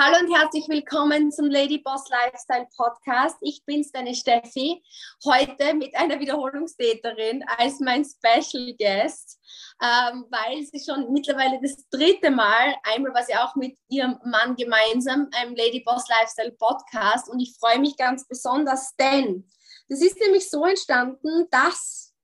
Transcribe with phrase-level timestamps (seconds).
[0.00, 3.36] Hallo und herzlich willkommen zum Lady Boss Lifestyle Podcast.
[3.40, 4.80] Ich bin's, deine Steffi,
[5.24, 9.40] heute mit einer Wiederholungstäterin als mein Special Guest,
[9.82, 14.54] ähm, weil sie schon mittlerweile das dritte Mal, einmal war sie auch mit ihrem Mann
[14.54, 19.50] gemeinsam, einem Lady Boss Lifestyle Podcast und ich freue mich ganz besonders, denn
[19.88, 22.14] das ist nämlich so entstanden, dass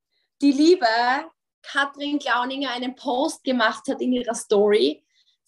[0.40, 0.86] die liebe
[1.64, 5.03] Katrin Klauninger einen Post gemacht hat in ihrer Story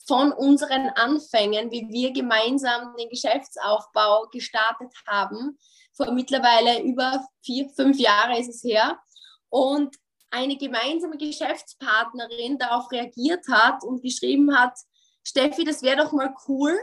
[0.06, 5.58] von unseren Anfängen, wie wir gemeinsam den Geschäftsaufbau gestartet haben.
[5.94, 8.98] Vor mittlerweile über vier, fünf Jahre ist es her.
[9.48, 9.96] Und
[10.30, 14.74] eine gemeinsame Geschäftspartnerin darauf reagiert hat und geschrieben hat,
[15.24, 16.78] Steffi, das wäre doch mal cool,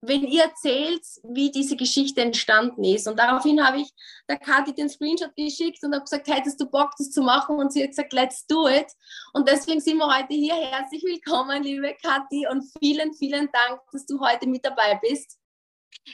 [0.00, 3.08] wenn ihr erzählt, wie diese Geschichte entstanden ist.
[3.08, 3.90] Und daraufhin habe ich
[4.28, 7.56] der Kathi den Screenshot geschickt und habe gesagt, hättest du Bock, das zu machen?
[7.56, 8.86] Und sie hat gesagt, let's do it.
[9.32, 10.54] Und deswegen sind wir heute hier.
[10.54, 15.38] Herzlich willkommen, liebe Kathi, und vielen, vielen Dank, dass du heute mit dabei bist.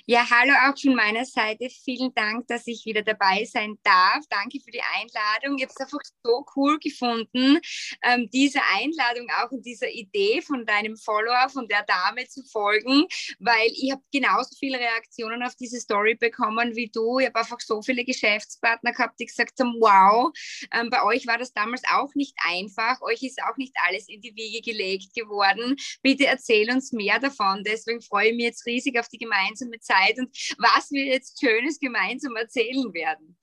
[0.07, 1.69] Ja, hallo auch von meiner Seite.
[1.71, 4.25] Vielen Dank, dass ich wieder dabei sein darf.
[4.29, 5.57] Danke für die Einladung.
[5.57, 7.59] Ich habe es einfach so cool gefunden,
[8.03, 13.07] ähm, diese Einladung auch und dieser Idee von deinem Follower, von der Dame zu folgen,
[13.39, 17.19] weil ich habe genauso viele Reaktionen auf diese Story bekommen wie du.
[17.19, 20.31] Ich habe einfach so viele Geschäftspartner gehabt, die gesagt haben, wow,
[20.73, 23.01] ähm, bei euch war das damals auch nicht einfach.
[23.01, 25.77] Euch ist auch nicht alles in die Wiege gelegt geworden.
[26.03, 27.63] Bitte erzähl uns mehr davon.
[27.65, 31.79] Deswegen freue ich mich jetzt riesig auf die gemeinsame Zeit und was wir jetzt Schönes
[31.79, 33.37] gemeinsam erzählen werden.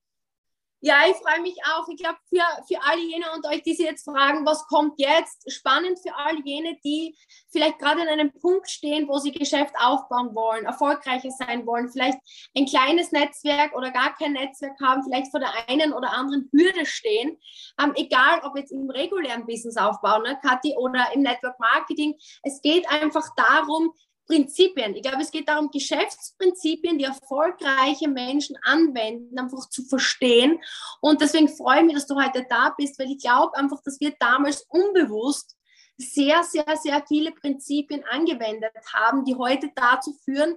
[0.84, 1.88] Ja, ich freue mich auch.
[1.90, 5.52] Ich glaube, für, für all jene unter euch, die sich jetzt fragen, was kommt jetzt,
[5.52, 7.16] spannend für all jene, die
[7.52, 12.18] vielleicht gerade in einem Punkt stehen, wo sie Geschäft aufbauen wollen, erfolgreicher sein wollen, vielleicht
[12.58, 16.88] ein kleines Netzwerk oder gar kein Netzwerk haben, vielleicht vor der einen oder anderen Hürde
[16.88, 17.38] stehen.
[17.80, 22.16] Ähm, egal, ob jetzt im regulären Business aufbauen, ne, Kathi, oder im Network Marketing.
[22.42, 23.94] Es geht einfach darum,
[24.32, 24.96] Prinzipien.
[24.96, 30.58] Ich glaube, es geht darum, Geschäftsprinzipien, die erfolgreiche Menschen anwenden, einfach zu verstehen.
[31.02, 34.00] Und deswegen freue ich mich, dass du heute da bist, weil ich glaube einfach, dass
[34.00, 35.58] wir damals unbewusst
[35.98, 40.56] sehr, sehr, sehr viele Prinzipien angewendet haben, die heute dazu führen,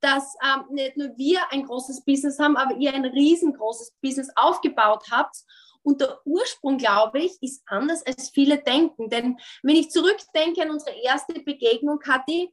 [0.00, 5.02] dass ähm, nicht nur wir ein großes Business haben, aber ihr ein riesengroßes Business aufgebaut
[5.10, 5.36] habt.
[5.86, 9.08] Und der Ursprung, glaube ich, ist anders, als viele denken.
[9.08, 12.52] Denn wenn ich zurückdenke an unsere erste Begegnung, Kathi,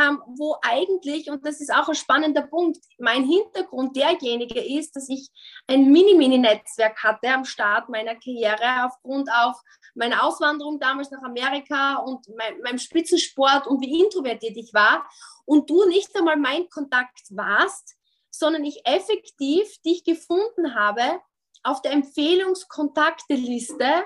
[0.00, 5.10] ähm, wo eigentlich, und das ist auch ein spannender Punkt, mein Hintergrund derjenige ist, dass
[5.10, 5.28] ich
[5.66, 9.60] ein Mini-Mini-Netzwerk hatte am Start meiner Karriere aufgrund auch
[9.94, 15.06] meiner Auswanderung damals nach Amerika und mein, meinem Spitzensport und wie introvertiert ich war
[15.44, 17.96] und du nicht einmal mein Kontakt warst,
[18.30, 21.20] sondern ich effektiv dich gefunden habe
[21.62, 24.04] auf der Empfehlungskontakteliste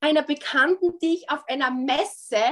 [0.00, 2.42] einer Bekannten, die ich auf einer Messe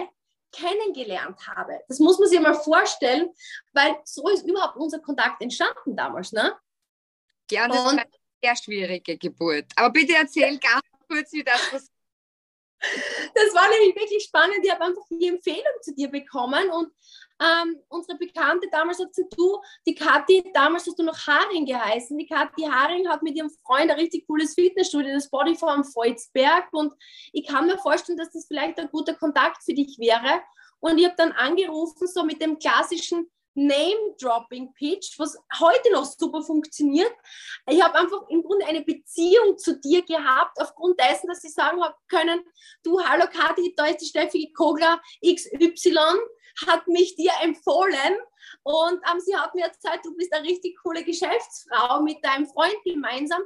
[0.52, 1.80] kennengelernt habe.
[1.88, 3.30] Das muss man sich mal vorstellen,
[3.72, 6.32] weil so ist überhaupt unser Kontakt entstanden damals.
[6.32, 6.56] Ne?
[7.50, 8.06] Ja, das und, war eine
[8.42, 9.66] sehr schwierige Geburt.
[9.76, 11.97] Aber bitte erzähl ganz kurz, wie das passiert.
[13.34, 14.58] Das war nämlich wirklich spannend.
[14.62, 16.92] Ich habe einfach die Empfehlung zu dir bekommen und
[17.40, 22.18] ähm, unsere Bekannte damals hat gesagt, du, die Kathi, damals hast du noch Haring geheißen.
[22.18, 26.68] Die Kathi Haring hat mit ihrem Freund ein richtig cooles Fitnessstudio, das Bodyform Volzberg.
[26.72, 26.92] Und
[27.32, 30.40] ich kann mir vorstellen, dass das vielleicht ein guter Kontakt für dich wäre.
[30.80, 37.12] Und ich habe dann angerufen, so mit dem klassischen Name-Dropping-Pitch, was heute noch super funktioniert.
[37.66, 41.80] Ich habe einfach im Grunde eine Beziehung zu dir gehabt, aufgrund dessen, dass sie sagen
[42.08, 42.44] können,
[42.84, 45.98] du, hallo Kathi, da ist die Steffi Kogler XY,
[46.66, 48.16] hat mich dir empfohlen
[48.62, 52.76] und ähm, sie hat mir erzählt, du bist eine richtig coole Geschäftsfrau mit deinem Freund
[52.84, 53.42] gemeinsam.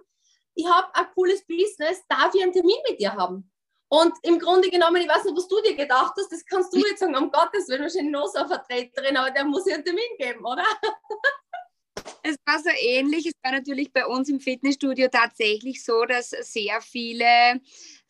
[0.54, 3.51] Ich habe ein cooles Business, darf ich einen Termin mit dir haben?
[3.92, 6.78] Und im Grunde genommen, ich weiß nicht, was du dir gedacht hast, das kannst du
[6.78, 9.84] jetzt sagen, um Gottes Willen, wahrscheinlich noch so eine Vertreterin, aber der muss ja einen
[9.84, 10.64] Termin geben, oder?
[12.25, 13.26] Es war so ähnlich.
[13.26, 17.60] Es war natürlich bei uns im Fitnessstudio tatsächlich so, dass sehr viele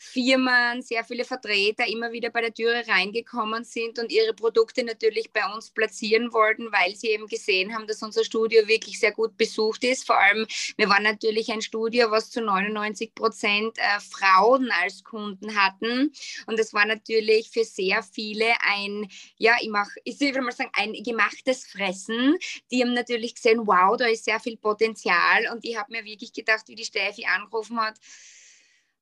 [0.02, 5.32] Firmen, sehr viele Vertreter immer wieder bei der Türe reingekommen sind und ihre Produkte natürlich
[5.32, 9.36] bei uns platzieren wollten, weil sie eben gesehen haben, dass unser Studio wirklich sehr gut
[9.36, 10.04] besucht ist.
[10.04, 10.46] Vor allem,
[10.76, 16.12] wir waren natürlich ein Studio, was zu 99 Prozent äh, Frauen als Kunden hatten.
[16.46, 20.72] Und das war natürlich für sehr viele ein, ja, ich mach, ich würde mal sagen,
[20.74, 22.36] ein gemachtes Fressen.
[22.72, 25.48] Die haben natürlich gesehen, wow, da ist sehr viel Potenzial.
[25.52, 27.98] Und ich habe mir wirklich gedacht, wie die Steffi angerufen hat,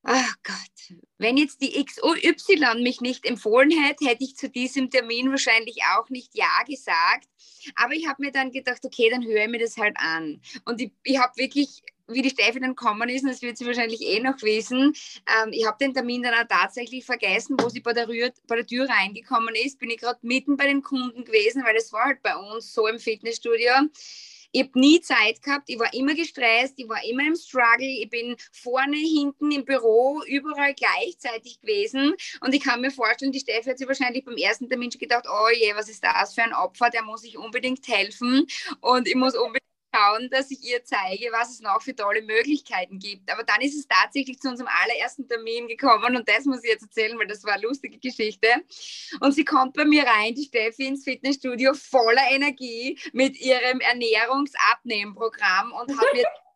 [0.02, 5.31] Ach Gott, wenn jetzt die XOY mich nicht empfohlen hätte, hätte ich zu diesem Termin
[5.31, 7.29] wahrscheinlich auch nicht Ja gesagt.
[7.76, 10.41] Aber ich habe mir dann gedacht, okay, dann höre ich mir das halt an.
[10.64, 13.67] Und ich, ich habe wirklich, wie die Steffi dann gekommen ist, und das wird sie
[13.67, 14.94] wahrscheinlich eh noch wissen,
[15.43, 18.56] ähm, ich habe den Termin dann auch tatsächlich vergessen, wo sie bei der, Rühr, bei
[18.56, 22.06] der Tür reingekommen ist, bin ich gerade mitten bei den Kunden gewesen, weil das war
[22.06, 23.73] halt bei uns so im Fitnessstudio
[24.52, 28.08] ich habe nie Zeit gehabt, ich war immer gestresst, ich war immer im Struggle, ich
[28.11, 32.14] bin vorne, hinten im Büro, überall gleichzeitig gewesen.
[32.41, 35.26] Und ich kann mir vorstellen, die Steffi hat sich wahrscheinlich beim ersten Termin schon gedacht,
[35.29, 38.47] oh je, was ist das für ein Opfer, der muss ich unbedingt helfen
[38.81, 42.98] und ich muss unbedingt schauen, dass ich ihr zeige, was es noch für tolle Möglichkeiten
[42.98, 43.31] gibt.
[43.31, 46.82] Aber dann ist es tatsächlich zu unserem allerersten Termin gekommen und das muss ich jetzt
[46.82, 48.48] erzählen, weil das war eine lustige Geschichte.
[49.20, 55.72] Und sie kommt bei mir rein, die Steffi, ins Fitnessstudio voller Energie mit ihrem Ernährungsabnehmprogramm
[55.72, 56.25] und hat mir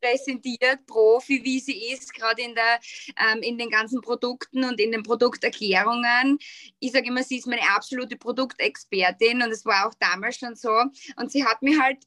[0.00, 5.02] präsentiert, Profi, wie sie ist, gerade in, ähm, in den ganzen Produkten und in den
[5.02, 6.38] Produkterklärungen.
[6.80, 10.74] Ich sage immer, sie ist meine absolute Produktexpertin und es war auch damals schon so.
[11.16, 11.98] Und sie hat mir halt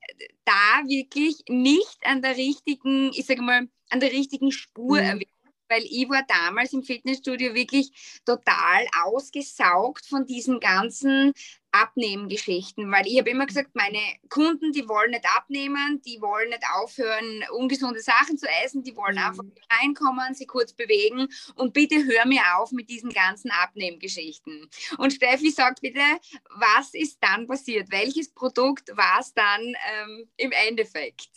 [0.45, 5.07] da wirklich nicht an der richtigen, ich sage mal, an der richtigen Spur mhm.
[5.07, 5.41] erwischt
[5.71, 11.31] weil ich war damals im Fitnessstudio wirklich total ausgesaugt von diesen ganzen
[11.71, 16.63] Abnehmgeschichten, weil ich habe immer gesagt, meine Kunden, die wollen nicht abnehmen, die wollen nicht
[16.75, 19.21] aufhören, ungesunde Sachen zu essen, die wollen mhm.
[19.21, 19.43] einfach
[19.79, 24.69] reinkommen, sie kurz bewegen und bitte hör mir auf mit diesen ganzen Abnehmgeschichten.
[24.97, 26.01] Und Steffi sagt bitte,
[26.49, 27.91] was ist dann passiert?
[27.91, 31.29] Welches Produkt war es dann ähm, im Endeffekt?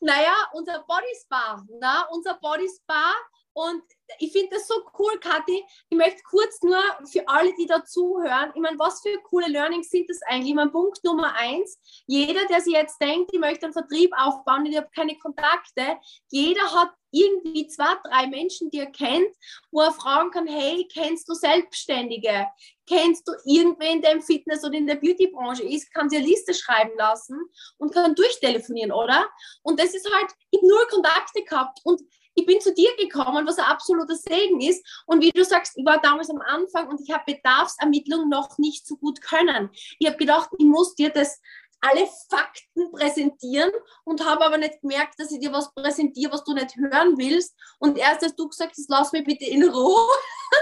[0.00, 3.14] Naja, unser Body Spa, na, unser Body Spa
[3.54, 3.82] und
[4.18, 5.64] ich finde das so cool, Kathi.
[5.88, 6.78] Ich möchte kurz nur
[7.10, 10.54] für alle, die da zuhören, ich meine, was für coole Learnings sind das eigentlich?
[10.54, 14.76] Mein Punkt Nummer eins, jeder, der sich jetzt denkt, ich möchte einen Vertrieb aufbauen, ich
[14.76, 15.98] habe keine Kontakte,
[16.30, 19.34] jeder hat irgendwie zwei, drei Menschen, die er kennt,
[19.70, 22.48] wo er fragen kann, hey, kennst du Selbstständige?
[22.88, 25.94] Kennst du irgendwen, der im Fitness- oder in der Beautybranche ist?
[25.94, 27.38] Kann sie eine Liste schreiben lassen
[27.78, 29.26] und kann durchtelefonieren, oder?
[29.62, 32.02] Und das ist halt, ich habe null Kontakte gehabt und
[32.34, 34.84] ich bin zu dir gekommen, was ein absoluter Segen ist.
[35.06, 38.86] Und wie du sagst, ich war damals am Anfang und ich habe Bedarfsermittlung noch nicht
[38.86, 39.70] so gut können.
[39.98, 41.40] Ich habe gedacht, ich muss dir das
[41.80, 43.70] alle Fakten präsentieren
[44.04, 47.54] und habe aber nicht gemerkt, dass ich dir was präsentiere, was du nicht hören willst.
[47.78, 50.08] Und erst als du gesagt hast, lass mich bitte in Ruhe,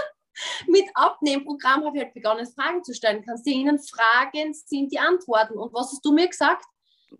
[0.67, 3.23] mit Abnehmprogramm habe ich halt begonnen, Fragen zu stellen.
[3.25, 5.57] Kannst du ihnen fragen, sind die Antworten.
[5.57, 6.65] Und was hast du mir gesagt?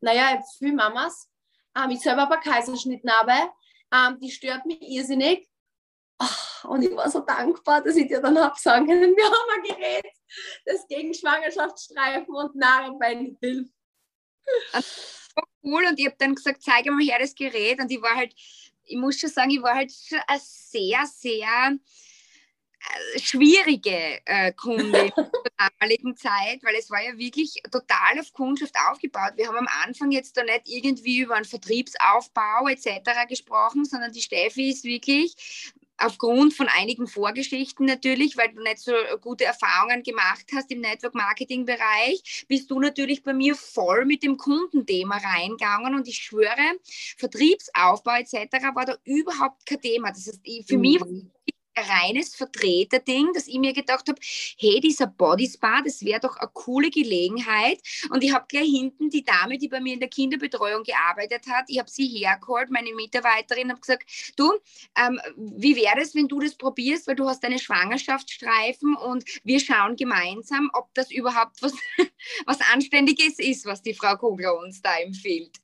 [0.01, 1.29] Naja, viele Mamas,
[1.77, 3.51] ähm, ich selber aber Kaiserschnittnarbe,
[3.93, 5.47] ähm, die stört mich irrsinnig.
[6.19, 9.49] Oh, und ich war so dankbar, dass ich dir dann habe sagen können, wir haben
[9.55, 10.13] ein Gerät,
[10.65, 13.73] das gegen Schwangerschaftsstreifen und Narbenbein hilft.
[15.63, 18.33] Cool und ich habe dann gesagt, zeige mal her das Gerät und ich war halt,
[18.83, 21.77] ich muss schon sagen, ich war halt sehr, sehr
[23.18, 29.33] schwierige äh, Kunde zur damaligen Zeit, weil es war ja wirklich total auf Kundschaft aufgebaut.
[29.35, 33.27] Wir haben am Anfang jetzt da nicht irgendwie über einen Vertriebsaufbau etc.
[33.27, 35.35] gesprochen, sondern die Steffi ist wirklich
[35.97, 42.45] aufgrund von einigen Vorgeschichten natürlich, weil du nicht so gute Erfahrungen gemacht hast im Network-Marketing-Bereich,
[42.47, 46.79] bist du natürlich bei mir voll mit dem Kundenthema reingegangen und ich schwöre,
[47.18, 48.36] Vertriebsaufbau etc.
[48.74, 50.09] war da überhaupt kein Thema.
[50.09, 50.81] Das heißt, für mhm.
[50.81, 51.01] mich
[51.77, 54.19] reines Vertreterding, dass ich mir gedacht habe,
[54.57, 57.79] hey, dieser Body Spa, das wäre doch eine coole Gelegenheit.
[58.09, 61.65] Und ich habe gleich hinten die Dame, die bei mir in der Kinderbetreuung gearbeitet hat,
[61.67, 64.03] ich habe sie hergeholt, meine Mitarbeiterin, habe gesagt,
[64.35, 64.51] du,
[64.97, 69.59] ähm, wie wäre es, wenn du das probierst, weil du hast eine Schwangerschaftsstreifen und wir
[69.59, 71.74] schauen gemeinsam, ob das überhaupt was,
[72.45, 75.57] was Anständiges ist, was die Frau Kogler uns da empfiehlt.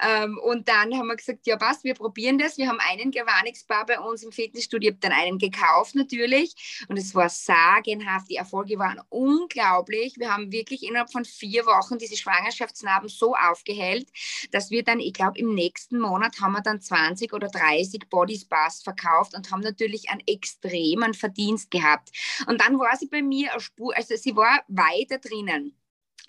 [0.00, 2.58] Ähm, und dann haben wir gesagt, ja was, wir probieren das.
[2.58, 6.86] Wir haben einen Gervanix Spa bei uns im Fitnessstudio, ich habe dann einen gekauft natürlich
[6.88, 8.28] und es war sagenhaft.
[8.30, 10.14] Die Erfolge waren unglaublich.
[10.18, 14.08] Wir haben wirklich innerhalb von vier Wochen diese Schwangerschaftsnarben so aufgehellt,
[14.52, 18.38] dass wir dann, ich glaube, im nächsten Monat haben wir dann 20 oder 30 Body
[18.38, 22.10] Spas verkauft und haben natürlich einen extremen Verdienst gehabt.
[22.46, 25.74] Und dann war sie bei mir, also sie war weiter drinnen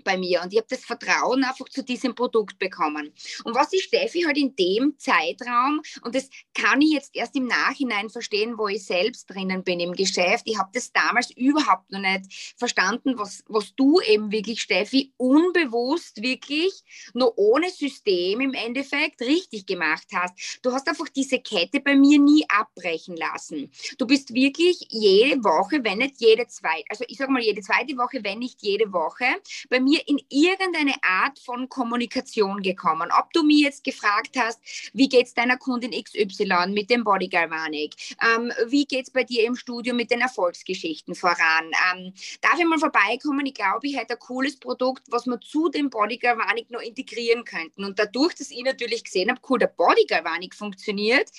[0.03, 3.13] bei mir und ich habe das Vertrauen einfach zu diesem Produkt bekommen.
[3.43, 7.47] Und was die Steffi halt in dem Zeitraum, und das kann ich jetzt erst im
[7.47, 11.99] Nachhinein verstehen, wo ich selbst drinnen bin im Geschäft, ich habe das damals überhaupt noch
[11.99, 19.21] nicht verstanden, was, was du eben wirklich, Steffi, unbewusst wirklich, nur ohne System im Endeffekt
[19.21, 20.59] richtig gemacht hast.
[20.61, 23.71] Du hast einfach diese Kette bei mir nie abbrechen lassen.
[23.97, 27.97] Du bist wirklich jede Woche, wenn nicht jede zweite, also ich sage mal jede zweite
[27.97, 29.25] Woche, wenn nicht jede Woche,
[29.69, 33.09] bei mir mir in irgendeine Art von Kommunikation gekommen.
[33.17, 34.59] Ob du mir jetzt gefragt hast,
[34.93, 37.95] wie geht es deiner Kundin XY mit dem Body Galvanic?
[38.21, 41.71] Ähm, wie es bei dir im Studio mit den Erfolgsgeschichten voran?
[41.91, 43.45] Ähm, darf ich mal vorbeikommen?
[43.45, 47.43] Ich glaube, ich hätte ein cooles Produkt, was wir zu dem Body Galvanic noch integrieren
[47.43, 47.83] könnten.
[47.83, 51.29] Und dadurch, dass ich natürlich gesehen habe, cool, der Body Galvanic funktioniert,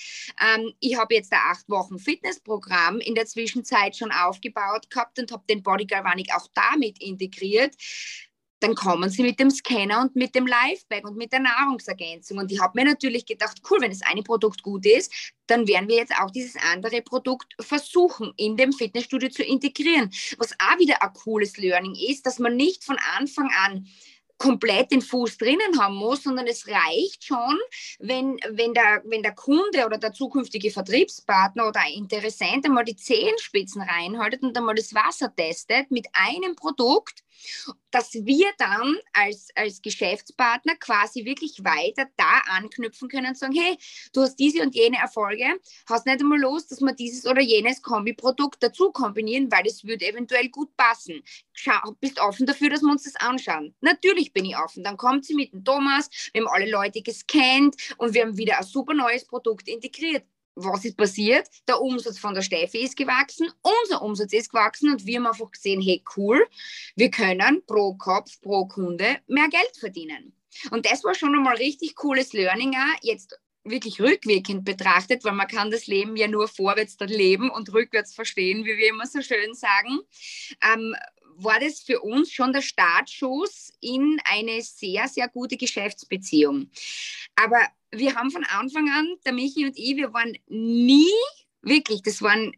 [0.41, 5.31] ähm, ich habe jetzt ein acht Wochen Fitnessprogramm in der Zwischenzeit schon aufgebaut gehabt und
[5.31, 7.75] habe den Body Galvanic auch damit integriert
[8.61, 12.37] dann kommen sie mit dem Scanner und mit dem Livebag und mit der Nahrungsergänzung.
[12.37, 15.11] Und ich habe mir natürlich gedacht, cool, wenn das eine Produkt gut ist,
[15.47, 20.11] dann werden wir jetzt auch dieses andere Produkt versuchen, in dem Fitnessstudio zu integrieren.
[20.37, 23.87] Was auch wieder ein cooles Learning ist, dass man nicht von Anfang an
[24.37, 27.59] komplett den Fuß drinnen haben muss, sondern es reicht schon,
[27.99, 32.95] wenn, wenn, der, wenn der Kunde oder der zukünftige Vertriebspartner oder ein Interessent einmal die
[32.95, 37.23] Zehenspitzen reinhaltet und einmal das Wasser testet mit einem Produkt
[37.91, 43.77] dass wir dann als, als Geschäftspartner quasi wirklich weiter da anknüpfen können und sagen, hey,
[44.13, 45.45] du hast diese und jene Erfolge,
[45.87, 50.07] hast nicht einmal los, dass wir dieses oder jenes Kombiprodukt dazu kombinieren, weil es würde
[50.07, 51.21] eventuell gut passen.
[51.53, 53.75] Schau, bist offen dafür, dass wir uns das anschauen?
[53.81, 54.83] Natürlich bin ich offen.
[54.83, 58.57] Dann kommt sie mit dem Thomas, wir haben alle Leute gescannt und wir haben wieder
[58.57, 60.23] ein super neues Produkt integriert
[60.63, 61.47] was ist passiert?
[61.67, 65.51] Der Umsatz von der Steffi ist gewachsen, unser Umsatz ist gewachsen und wir haben einfach
[65.51, 66.45] gesehen, hey cool,
[66.95, 70.33] wir können pro Kopf, pro Kunde mehr Geld verdienen.
[70.71, 75.71] Und das war schon einmal richtig cooles Learning, jetzt wirklich rückwirkend betrachtet, weil man kann
[75.71, 79.53] das Leben ja nur vorwärts dann leben und rückwärts verstehen, wie wir immer so schön
[79.53, 79.99] sagen.
[80.73, 80.95] Ähm,
[81.35, 86.69] war das für uns schon der Startschuss in eine sehr, sehr gute Geschäftsbeziehung.
[87.35, 87.59] Aber
[87.91, 91.11] wir haben von Anfang an, der Michi und ich, wir waren nie,
[91.61, 92.53] wirklich, das waren,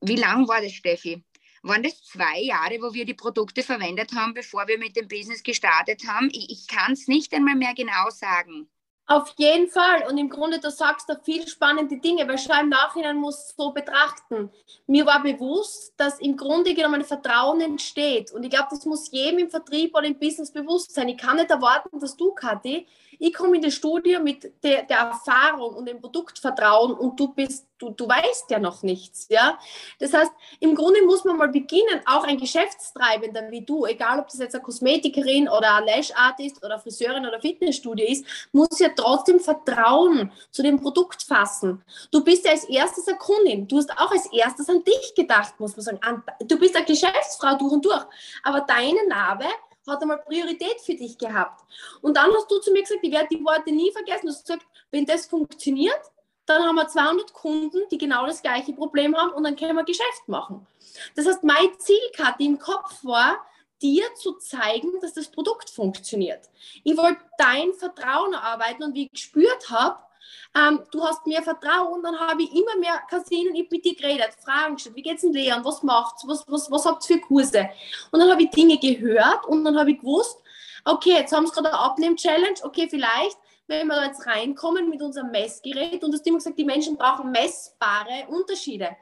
[0.00, 1.24] wie lang war das, Steffi?
[1.62, 5.42] Waren das zwei Jahre, wo wir die Produkte verwendet haben, bevor wir mit dem Business
[5.42, 6.28] gestartet haben?
[6.32, 8.68] Ich, ich kann es nicht einmal mehr genau sagen.
[9.06, 10.04] Auf jeden Fall.
[10.08, 13.72] Und im Grunde, du sagst da viel spannende Dinge, weil schon im Nachhinein muss so
[13.72, 14.50] betrachten.
[14.86, 18.32] Mir war bewusst, dass im Grunde genommen Vertrauen entsteht.
[18.32, 21.08] Und ich glaube, das muss jedem im Vertrieb oder im Business bewusst sein.
[21.08, 22.86] Ich kann nicht erwarten, dass du, Kathi,
[23.22, 27.68] ich komme in das Studio mit der, der, Erfahrung und dem Produktvertrauen und du bist,
[27.78, 29.60] du, du weißt ja noch nichts, ja.
[30.00, 34.26] Das heißt, im Grunde muss man mal beginnen, auch ein Geschäftstreibender wie du, egal ob
[34.26, 39.38] das jetzt eine Kosmetikerin oder ein Lash-Artist oder Friseurin oder Fitnessstudio ist, muss ja trotzdem
[39.38, 41.80] Vertrauen zu dem Produkt fassen.
[42.10, 45.60] Du bist ja als erstes eine Kundin, du hast auch als erstes an dich gedacht,
[45.60, 46.24] muss man sagen.
[46.40, 48.04] Du bist eine Geschäftsfrau durch und durch,
[48.42, 49.46] aber deine Narbe
[49.86, 51.64] hat einmal Priorität für dich gehabt.
[52.00, 54.26] Und dann hast du zu mir gesagt, ich werde die Worte nie vergessen.
[54.26, 56.00] Du hast gesagt, wenn das funktioniert,
[56.46, 59.84] dann haben wir 200 Kunden, die genau das gleiche Problem haben und dann können wir
[59.84, 60.66] Geschäft machen.
[61.14, 63.38] Das heißt, mein Zielkarte im Kopf war,
[63.80, 66.48] dir zu zeigen, dass das Produkt funktioniert.
[66.84, 69.98] Ich wollte dein Vertrauen erarbeiten und wie ich gespürt habe,
[70.54, 74.74] ähm, du hast mir Vertrauen, dann habe ich immer mehr Casinen mit dir geredet, Fragen
[74.74, 77.68] gestellt, wie geht's in Lehren, was macht's, was, was, was habt ihr für Kurse?
[78.10, 80.38] Und dann habe ich Dinge gehört und dann habe ich gewusst,
[80.84, 85.00] okay, jetzt haben sie gerade eine Abnehm-Challenge, okay, vielleicht, wenn wir da jetzt reinkommen mit
[85.00, 88.96] unserem Messgerät und du hast immer gesagt, die Menschen brauchen messbare Unterschiede.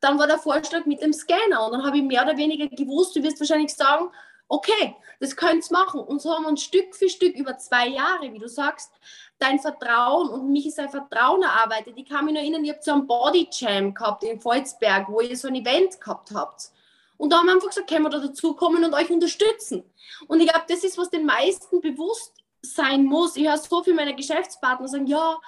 [0.00, 3.16] Dann war der Vorschlag mit dem Scanner und dann habe ich mehr oder weniger gewusst,
[3.16, 4.10] du wirst wahrscheinlich sagen,
[4.48, 6.00] okay, das könnt ihr machen.
[6.00, 8.92] Und so haben wir uns Stück für Stück über zwei Jahre, wie du sagst,
[9.38, 11.94] dein Vertrauen und mich ist ein Vertrauen erarbeitet.
[11.96, 15.20] Ich kann mich noch erinnern, ich habe so einen Body Jam gehabt in Volzberg, wo
[15.20, 16.70] ihr so ein Event gehabt habt.
[17.16, 19.84] Und da haben wir einfach gesagt, können wir da dazukommen und euch unterstützen.
[20.26, 22.32] Und ich glaube, das ist, was den meisten bewusst
[22.62, 23.36] sein muss.
[23.36, 25.38] Ich höre so viele meiner Geschäftspartner sagen, ja,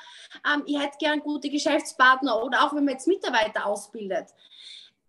[0.53, 4.29] ähm, ich hätte gern gute Geschäftspartner oder auch wenn man jetzt Mitarbeiter ausbildet.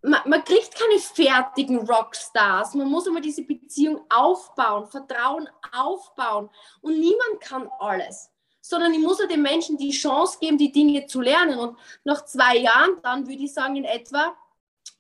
[0.01, 2.75] Man, man, kriegt keine fertigen Rockstars.
[2.75, 6.49] Man muss immer diese Beziehung aufbauen, Vertrauen aufbauen.
[6.81, 8.29] Und niemand kann alles
[8.69, 11.57] sondern ich muss ja den Menschen die Chance geben, die Dinge zu lernen.
[11.57, 14.35] Und nach zwei Jahren, dann würde ich sagen, in etwa,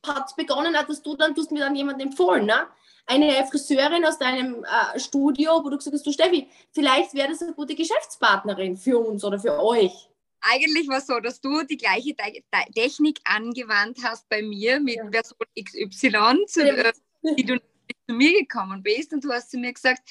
[0.05, 2.67] hat es begonnen, dass du dann, du hast mir dann jemand empfohlen, ne?
[3.05, 7.41] Eine Friseurin aus deinem äh, Studio, wo du gesagt hast, du Steffi, vielleicht wäre das
[7.41, 10.09] eine gute Geschäftspartnerin für uns oder für euch.
[10.49, 12.41] Eigentlich war es so, dass du die gleiche Te
[12.73, 15.05] Technik angewandt hast bei mir mit ja.
[15.05, 16.93] Person XY, zu, äh,
[17.37, 20.01] die du zu mir gekommen bist und du hast zu mir gesagt,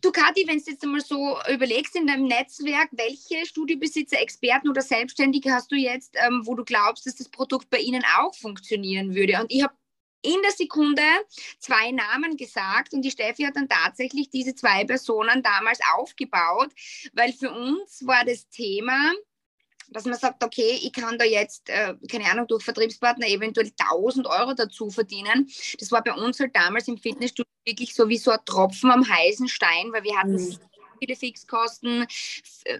[0.00, 4.80] Du, Kathi, wenn du jetzt einmal so überlegst in deinem Netzwerk, welche Studiobesitzer, Experten oder
[4.80, 9.14] Selbstständige hast du jetzt, ähm, wo du glaubst, dass das Produkt bei ihnen auch funktionieren
[9.16, 9.40] würde?
[9.40, 9.74] Und ich habe
[10.22, 11.02] in der Sekunde
[11.58, 16.70] zwei Namen gesagt und die Steffi hat dann tatsächlich diese zwei Personen damals aufgebaut,
[17.12, 19.12] weil für uns war das Thema,
[19.90, 24.26] dass man sagt, okay, ich kann da jetzt, äh, keine Ahnung, durch Vertriebspartner eventuell 1000
[24.26, 25.48] Euro dazu verdienen.
[25.78, 29.08] Das war bei uns halt damals im Fitnessstudio wirklich so wie so ein Tropfen am
[29.08, 30.58] heißen Stein, weil wir hatten mhm.
[30.98, 32.06] viele Fixkosten.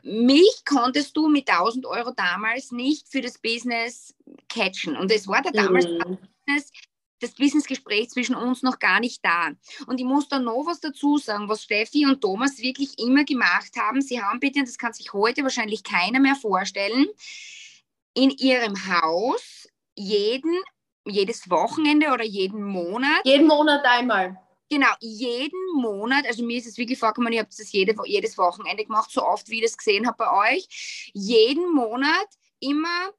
[0.03, 4.15] Mich konntest du mit 1000 Euro damals nicht für das Business
[4.49, 4.97] catchen.
[4.97, 6.19] Und es war da damals mhm.
[6.47, 6.71] Business,
[7.21, 9.51] das Wissensgespräch zwischen uns noch gar nicht da.
[9.87, 13.77] Und ich muss da noch was dazu sagen, was Steffi und Thomas wirklich immer gemacht
[13.77, 14.01] haben.
[14.01, 17.07] Sie haben bitte, und das kann sich heute wahrscheinlich keiner mehr vorstellen,
[18.15, 20.55] in ihrem Haus jeden,
[21.07, 23.21] jedes Wochenende oder jeden Monat.
[23.25, 24.39] Jeden Monat einmal.
[24.71, 28.85] Genau, jeden Monat, also mir ist es wirklich vorgekommen, ich habe das jede, jedes Wochenende
[28.85, 31.11] gemacht, so oft wie ich das gesehen habe bei euch.
[31.15, 32.29] Jeden Monat
[32.61, 33.11] immer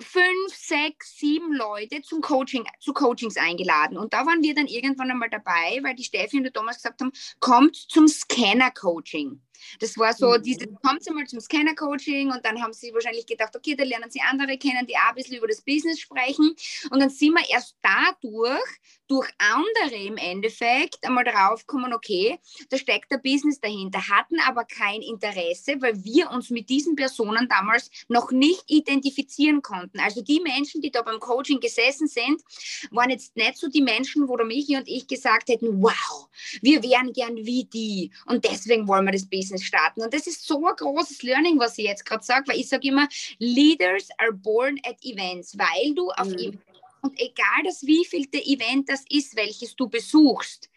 [0.00, 3.98] fünf, sechs, sieben Leute zum Coaching, zu Coachings eingeladen.
[3.98, 7.00] Und da waren wir dann irgendwann einmal dabei, weil die Steffi und der Thomas gesagt
[7.00, 9.40] haben, kommt zum Scanner-Coaching.
[9.80, 10.42] Das war so, mhm.
[10.42, 14.10] diese, kommt sie mal zum Scanner-Coaching und dann haben sie wahrscheinlich gedacht, okay, da lernen
[14.10, 16.54] sie andere kennen, die auch ein bisschen über das Business sprechen.
[16.90, 18.62] Und dann sind wir erst dadurch,
[19.08, 22.38] durch andere im Endeffekt, einmal drauf kommen, okay,
[22.68, 27.48] da steckt der Business dahinter, hatten aber kein Interesse, weil wir uns mit diesen Personen
[27.48, 29.98] damals noch nicht identifizieren konnten.
[30.00, 32.42] Also die Menschen, die da beim Coaching gesessen sind,
[32.90, 36.28] waren jetzt nicht so die Menschen, wo der Michi und ich gesagt hätten, wow,
[36.60, 40.02] wir wären gern wie die und deswegen wollen wir das Business Business starten.
[40.02, 42.88] Und das ist so ein großes Learning, was ich jetzt gerade sage, weil ich sage
[42.88, 46.60] immer, Leaders are born at events, weil du auf mhm.
[47.02, 50.68] und egal das wievielte Event das ist, welches du besuchst,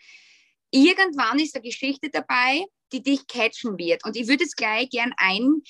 [0.70, 4.06] irgendwann ist eine Geschichte dabei, die dich catchen wird.
[4.06, 5.62] Und ich würde es gleich gern ein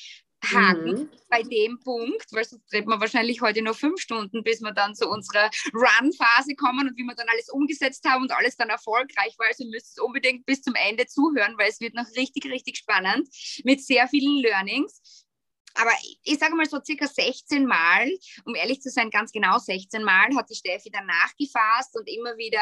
[0.43, 1.09] haken mhm.
[1.29, 4.95] bei dem Punkt, weil sonst reden wir wahrscheinlich heute noch fünf Stunden, bis wir dann
[4.95, 9.35] zu unserer Run-Phase kommen und wie wir dann alles umgesetzt haben und alles dann erfolgreich
[9.37, 9.47] war.
[9.47, 12.77] Also ihr müsst es unbedingt bis zum Ende zuhören, weil es wird noch richtig, richtig
[12.77, 13.27] spannend
[13.63, 15.25] mit sehr vielen Learnings
[15.75, 15.91] aber
[16.23, 18.09] ich sage mal so circa 16 Mal,
[18.45, 22.37] um ehrlich zu sein, ganz genau 16 Mal hat die Steffi dann nachgefasst und immer
[22.37, 22.61] wieder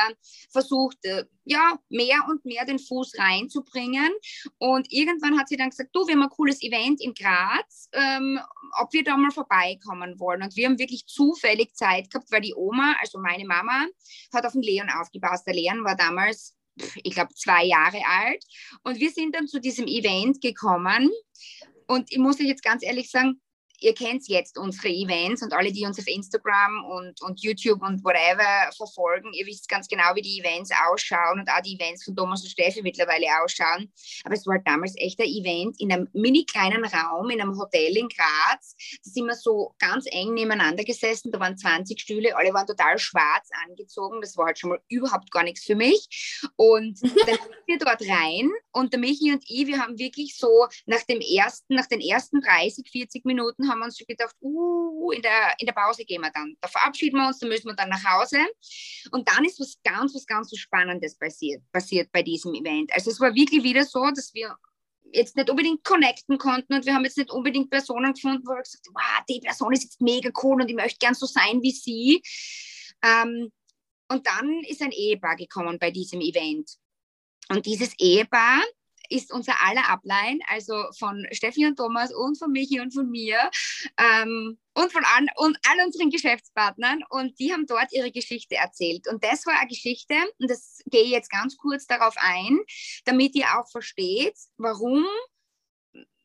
[0.51, 4.11] versucht, äh, ja, mehr und mehr den Fuß reinzubringen.
[4.57, 8.39] Und irgendwann hat sie dann gesagt, du, wir haben ein cooles Event in Graz, ähm,
[8.79, 10.43] ob wir da mal vorbeikommen wollen.
[10.43, 13.85] Und wir haben wirklich zufällig Zeit gehabt, weil die Oma, also meine Mama,
[14.33, 15.47] hat auf den Leon aufgepasst.
[15.47, 16.55] Der Leon war damals
[17.03, 18.43] ich glaube, zwei Jahre alt.
[18.83, 21.11] Und wir sind dann zu diesem Event gekommen
[21.89, 23.41] und ich muss jetzt ganz ehrlich sagen,
[23.81, 28.03] ihr kennt jetzt unsere Events und alle, die uns auf Instagram und, und YouTube und
[28.03, 32.15] whatever verfolgen, ihr wisst ganz genau, wie die Events ausschauen und auch die Events von
[32.15, 33.91] Thomas und Steffi mittlerweile ausschauen.
[34.23, 37.95] Aber es war damals echt ein Event in einem mini kleinen Raum, in einem Hotel
[37.95, 38.75] in Graz.
[39.03, 42.97] Da sind wir so ganz eng nebeneinander gesessen, da waren 20 Stühle, alle waren total
[42.99, 44.21] schwarz angezogen.
[44.21, 46.39] Das war halt schon mal überhaupt gar nichts für mich.
[46.55, 50.67] Und dann sind wir dort rein und der Michi und ich, wir haben wirklich so
[50.85, 55.11] nach dem ersten, nach den ersten 30, 40 Minuten haben wir uns schon gedacht, uh,
[55.11, 56.55] in der, in der Pause gehen wir dann.
[56.61, 58.39] Da verabschieden wir uns, dann müssen wir dann nach Hause.
[59.11, 62.91] Und dann ist was ganz, was ganz so Spannendes passiert, passiert bei diesem Event.
[62.93, 64.55] Also es war wirklich wieder so, dass wir
[65.11, 68.61] jetzt nicht unbedingt connecten konnten und wir haben jetzt nicht unbedingt Personen gefunden, wo wir
[68.61, 71.61] gesagt haben, wow, die Person ist jetzt mega cool und ich möchte gern so sein
[71.61, 72.21] wie sie.
[73.03, 73.51] Ähm,
[74.11, 76.71] und dann ist ein Ehepaar gekommen bei diesem Event.
[77.49, 78.61] Und dieses Ehepaar
[79.09, 83.49] ist unser aller Ablein, also von Steffi und Thomas und von Michi und von mir
[83.97, 87.03] ähm, und von an, und all unseren Geschäftspartnern.
[87.09, 89.07] Und die haben dort ihre Geschichte erzählt.
[89.07, 92.59] Und das war eine Geschichte, und das gehe ich jetzt ganz kurz darauf ein,
[93.05, 95.05] damit ihr auch versteht, warum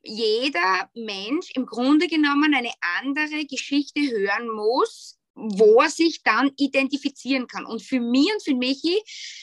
[0.02, 7.46] jeder Mensch im Grunde genommen eine andere Geschichte hören muss, wo er sich dann identifizieren
[7.46, 7.66] kann.
[7.66, 9.00] Und für mich und für Michi,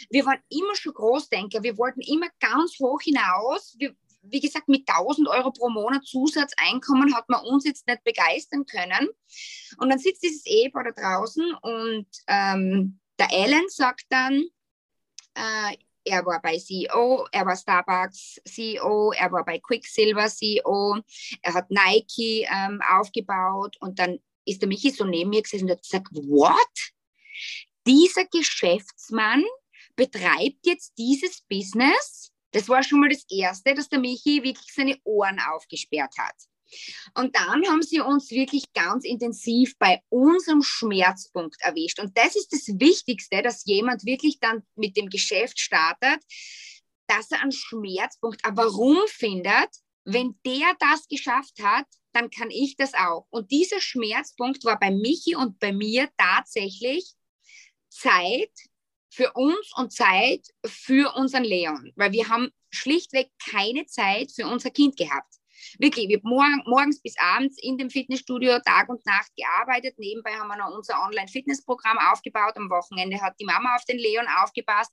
[0.10, 1.64] wir waren immer schon Großdenker.
[1.64, 3.76] Wir wollten immer ganz hoch hinaus.
[3.78, 8.66] Wir, wie gesagt, mit 1000 Euro pro Monat Zusatzeinkommen hat man uns jetzt nicht begeistern
[8.66, 9.10] können.
[9.78, 14.46] Und dann sitzt dieses Ehepaar da draußen und ähm, der Alan sagt dann,
[15.36, 20.98] äh, er war bei CEO, er war Starbucks CEO, er war bei Quicksilver CEO,
[21.42, 24.20] er hat Nike ähm, aufgebaut und dann
[24.52, 26.94] ist der Michi so neben mir gesessen und hat gesagt, what?
[27.88, 29.44] Dieser Geschäftsmann
[29.96, 32.32] betreibt jetzt dieses Business.
[32.52, 36.36] Das war schon mal das Erste, dass der Michi wirklich seine Ohren aufgesperrt hat.
[37.16, 42.00] Und dann haben sie uns wirklich ganz intensiv bei unserem Schmerzpunkt erwischt.
[42.00, 46.24] Und das ist das Wichtigste, dass jemand wirklich dann mit dem Geschäft startet,
[47.08, 49.70] dass er einen Schmerzpunkt, ein Warum findet.
[50.04, 53.28] Wenn der das geschafft hat, dann kann ich das auch.
[53.30, 57.14] Und dieser Schmerzpunkt war bei Michi und bei mir tatsächlich
[57.90, 58.52] Zeit
[59.10, 64.72] für uns und Zeit für unseren Leon, weil wir haben schlichtweg keine Zeit für unser
[64.72, 65.36] Kind gehabt.
[65.78, 69.98] Wirklich, wir haben morgen, morgens bis abends in dem Fitnessstudio Tag und Nacht gearbeitet.
[70.00, 72.54] Nebenbei haben wir noch unser Online-Fitnessprogramm aufgebaut.
[72.56, 74.92] Am Wochenende hat die Mama auf den Leon aufgepasst.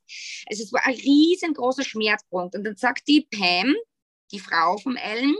[0.49, 2.55] Also es war ein riesengroßer Schmerzpunkt.
[2.55, 3.75] Und dann sagt die Pam,
[4.33, 5.37] die Frau vom Ellen,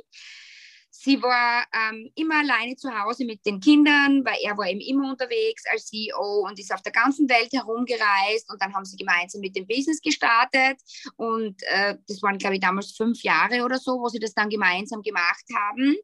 [1.01, 5.09] Sie war ähm, immer alleine zu Hause mit den Kindern, weil er war eben immer
[5.09, 8.51] unterwegs als CEO und ist auf der ganzen Welt herumgereist.
[8.51, 10.81] Und dann haben sie gemeinsam mit dem Business gestartet.
[11.15, 14.49] Und äh, das waren, glaube ich, damals fünf Jahre oder so, wo sie das dann
[14.49, 15.95] gemeinsam gemacht haben.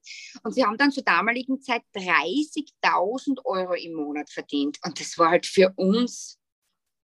[0.44, 4.79] Und sie haben dann zur damaligen Zeit 30.000 Euro im Monat verdient.
[4.85, 6.38] Und das war halt für uns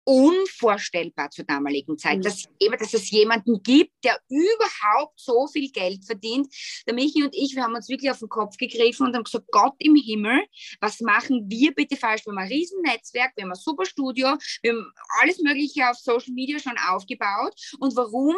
[0.07, 2.23] unvorstellbar zur damaligen Zeit, mhm.
[2.23, 2.45] dass,
[2.79, 6.47] dass es jemanden gibt, der überhaupt so viel Geld verdient.
[6.87, 9.51] Der Michi und ich, wir haben uns wirklich auf den Kopf gegriffen und haben gesagt,
[9.51, 10.45] Gott im Himmel,
[10.81, 12.25] was machen wir bitte falsch?
[12.25, 16.33] Wir haben ein Riesennetzwerk, wir haben ein super Studio, wir haben alles Mögliche auf Social
[16.33, 17.55] Media schon aufgebaut.
[17.81, 18.37] Und warum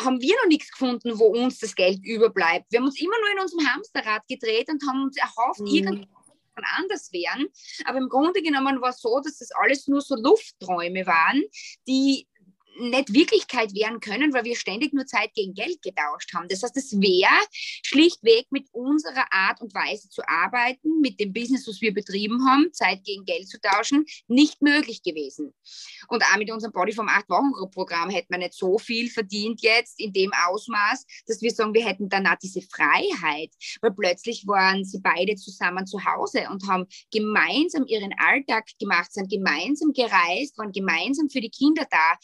[0.00, 2.66] haben wir noch nichts gefunden, wo uns das Geld überbleibt.
[2.70, 6.06] Wir haben uns immer nur in unserem Hamsterrad gedreht und haben uns erhofft, mhm.
[6.58, 7.46] Irgendwie anders wären.
[7.84, 11.42] Aber im Grunde genommen war es so, dass das alles nur so Luftträume waren,
[11.86, 12.26] die
[12.78, 16.48] nicht Wirklichkeit werden können, weil wir ständig nur Zeit gegen Geld getauscht haben.
[16.48, 17.46] Das heißt, es wäre
[17.82, 22.72] schlichtweg mit unserer Art und Weise zu arbeiten, mit dem Business, was wir betrieben haben,
[22.72, 25.54] Zeit gegen Geld zu tauschen, nicht möglich gewesen.
[26.08, 30.12] Und auch mit unserem Body vom 8-Wochen-Programm hätte man nicht so viel verdient jetzt in
[30.12, 35.00] dem Ausmaß, dass wir sagen, wir hätten dann auch diese Freiheit, weil plötzlich waren sie
[35.00, 41.28] beide zusammen zu Hause und haben gemeinsam ihren Alltag gemacht, sind gemeinsam gereist, waren gemeinsam
[41.28, 42.16] für die Kinder da.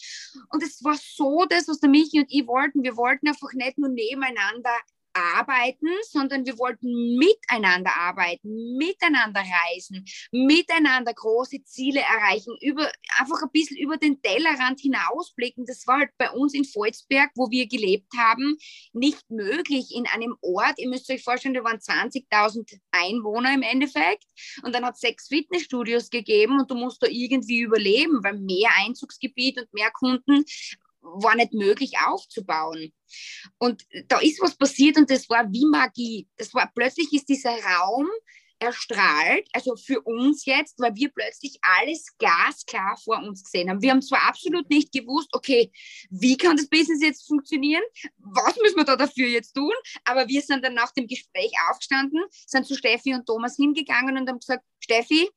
[0.51, 2.83] Und es war so das, was der Michi und ich wollten.
[2.83, 4.77] Wir wollten einfach nicht nur nebeneinander
[5.15, 13.51] arbeiten, sondern wir wollten miteinander arbeiten, miteinander reisen, miteinander große Ziele erreichen, über, einfach ein
[13.53, 15.65] bisschen über den Tellerrand hinausblicken.
[15.67, 18.57] Das war halt bei uns in Volzberg, wo wir gelebt haben,
[18.93, 20.79] nicht möglich in einem Ort.
[20.79, 24.25] Ihr müsst euch vorstellen, da waren 20.000 Einwohner im Endeffekt
[24.63, 28.71] und dann hat es sechs Fitnessstudios gegeben und du musst da irgendwie überleben, weil mehr
[28.85, 30.45] Einzugsgebiet und mehr Kunden
[31.05, 32.93] war nicht möglich aufzubauen.
[33.59, 36.29] Und da ist was passiert und das war wie Magie.
[36.37, 38.09] Das war plötzlich ist dieser Raum
[38.59, 43.83] erstrahlt, also für uns jetzt, weil wir plötzlich alles glasklar vor uns gesehen haben.
[43.83, 45.71] Wir haben zwar absolut nicht gewusst, okay,
[46.11, 47.83] wie kann das Business jetzt funktionieren?
[48.19, 49.73] Was müssen wir da dafür jetzt tun?
[50.05, 54.29] Aber wir sind dann nach dem Gespräch aufgestanden, sind zu Steffi und Thomas hingegangen und
[54.29, 55.29] haben gesagt, Steffi,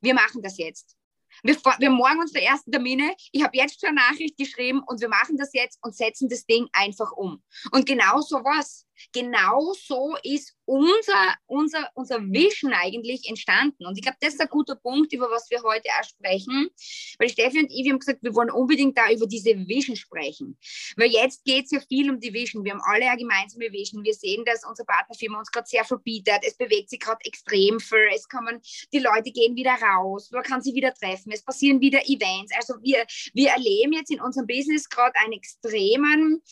[0.00, 0.96] wir machen das jetzt.
[1.44, 3.14] Wir, wir morgen unsere ersten Termine.
[3.30, 6.46] Ich habe jetzt schon eine Nachricht geschrieben und wir machen das jetzt und setzen das
[6.46, 7.42] Ding einfach um.
[7.70, 8.86] Und genau so was.
[9.12, 13.86] Genau so ist unser, unser, unser Vision eigentlich entstanden.
[13.86, 16.70] Und ich glaube, das ist ein guter Punkt, über was wir heute auch sprechen.
[17.18, 20.58] Weil Steffi und ich, wir haben gesagt, wir wollen unbedingt da über diese Vision sprechen.
[20.96, 22.64] Weil jetzt geht es ja viel um die Vision.
[22.64, 24.04] Wir haben alle eine gemeinsame Vision.
[24.04, 26.38] Wir sehen, dass unsere Partnerfirma uns gerade sehr verbietet.
[26.42, 28.08] Es bewegt sich gerade extrem viel.
[28.14, 28.60] Es kommen,
[28.92, 30.30] die Leute gehen wieder raus.
[30.30, 31.32] Man kann sie wieder treffen.
[31.32, 32.52] Es passieren wieder Events.
[32.56, 36.42] Also wir, wir erleben jetzt in unserem Business gerade einen extremen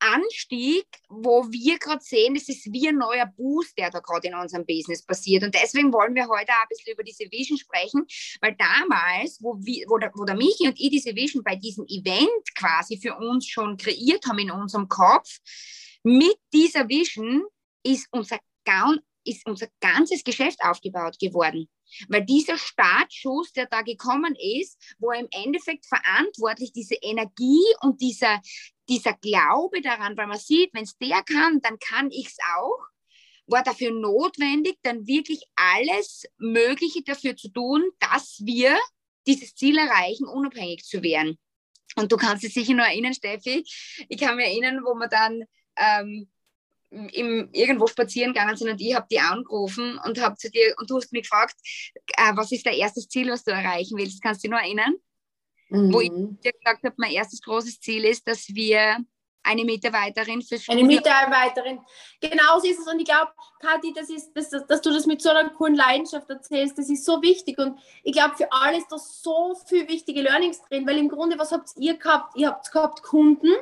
[0.00, 4.34] Anstieg, wo wir gerade sehen, es ist wie ein neuer Boost, der da gerade in
[4.34, 5.44] unserem Business passiert.
[5.44, 8.06] Und deswegen wollen wir heute auch ein bisschen über diese Vision sprechen,
[8.40, 11.84] weil damals, wo, wir, wo, der, wo der Michi und ich diese Vision bei diesem
[11.86, 15.38] Event quasi für uns schon kreiert haben in unserem Kopf,
[16.02, 17.44] mit dieser Vision
[17.82, 18.38] ist unser,
[19.24, 21.68] ist unser ganzes Geschäft aufgebaut geworden.
[22.08, 28.40] Weil dieser Startschuss, der da gekommen ist, wo im Endeffekt verantwortlich diese Energie und dieser,
[28.90, 32.78] dieser Glaube daran, weil man sieht, wenn es der kann, dann kann ich es auch,
[33.46, 38.76] war dafür notwendig, dann wirklich alles Mögliche dafür zu tun, dass wir
[39.26, 41.38] dieses Ziel erreichen, unabhängig zu werden.
[41.96, 43.64] Und du kannst dich sicher noch erinnern, Steffi,
[44.08, 45.42] ich kann mich erinnern, wo wir dann
[45.76, 46.28] ähm,
[46.90, 50.90] im, irgendwo spazieren gegangen sind und ich habe die angerufen und habe zu dir und
[50.90, 51.54] du hast mich gefragt,
[52.16, 54.22] äh, was ist dein erstes Ziel, was du erreichen willst?
[54.22, 54.94] Kannst du dich noch erinnern?
[55.70, 55.92] Mhm.
[55.92, 58.98] Wo ich dir gesagt habe, mein erstes großes Ziel ist, dass wir
[59.42, 61.80] eine Mitarbeiterin fürs Eine Mitarbeiterin.
[62.20, 62.86] Genau so ist es.
[62.86, 66.28] Und ich glaube, Kathi, das ist, dass, dass du das mit so einer coolen Leidenschaft
[66.28, 67.58] erzählst, das ist so wichtig.
[67.58, 71.38] Und ich glaube, für alle ist da so viel wichtige Learnings drin, weil im Grunde,
[71.38, 72.36] was habt ihr gehabt?
[72.36, 73.52] Ihr habt gehabt Kunden,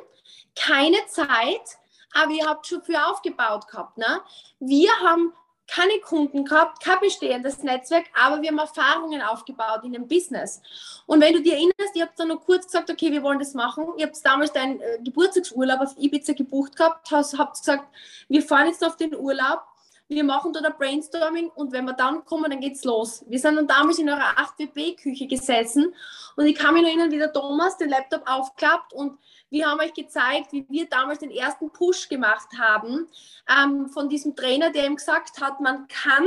[0.57, 1.79] keine Zeit,
[2.13, 3.99] aber ihr habt schon viel aufgebaut gehabt.
[3.99, 4.21] Ne?
[4.59, 5.33] Wir haben
[5.69, 10.63] keine Kunden gehabt, kein bestehendes Netzwerk, aber wir haben Erfahrungen aufgebaut in dem Business.
[11.07, 13.55] Und wenn du dir erinnerst, ihr habt dann noch kurz gesagt, okay, wir wollen das
[13.55, 13.87] machen.
[13.99, 17.85] Ihr habt damals deinen äh, Geburtstagsurlaub auf Ibiza gebucht gehabt, habt gesagt,
[18.29, 19.61] wir fahren jetzt auf den Urlaub
[20.09, 23.25] wir machen dort ein Brainstorming und wenn wir dann kommen, dann geht's los.
[23.29, 25.95] Wir sind dann damals in eurer 8WB-Küche gesessen
[26.37, 29.19] und ich kann mich noch erinnern, wie der Thomas den Laptop aufklappt und
[29.51, 33.07] wir haben euch gezeigt, wie wir damals den ersten Push gemacht haben
[33.49, 36.27] ähm, von diesem Trainer, der ihm gesagt hat, man kann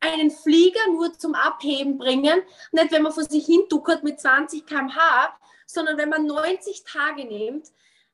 [0.00, 2.40] einen Flieger nur zum Abheben bringen,
[2.72, 5.36] nicht wenn man vor sich hin duckert mit 20 km/h,
[5.66, 7.68] sondern wenn man 90 Tage nimmt,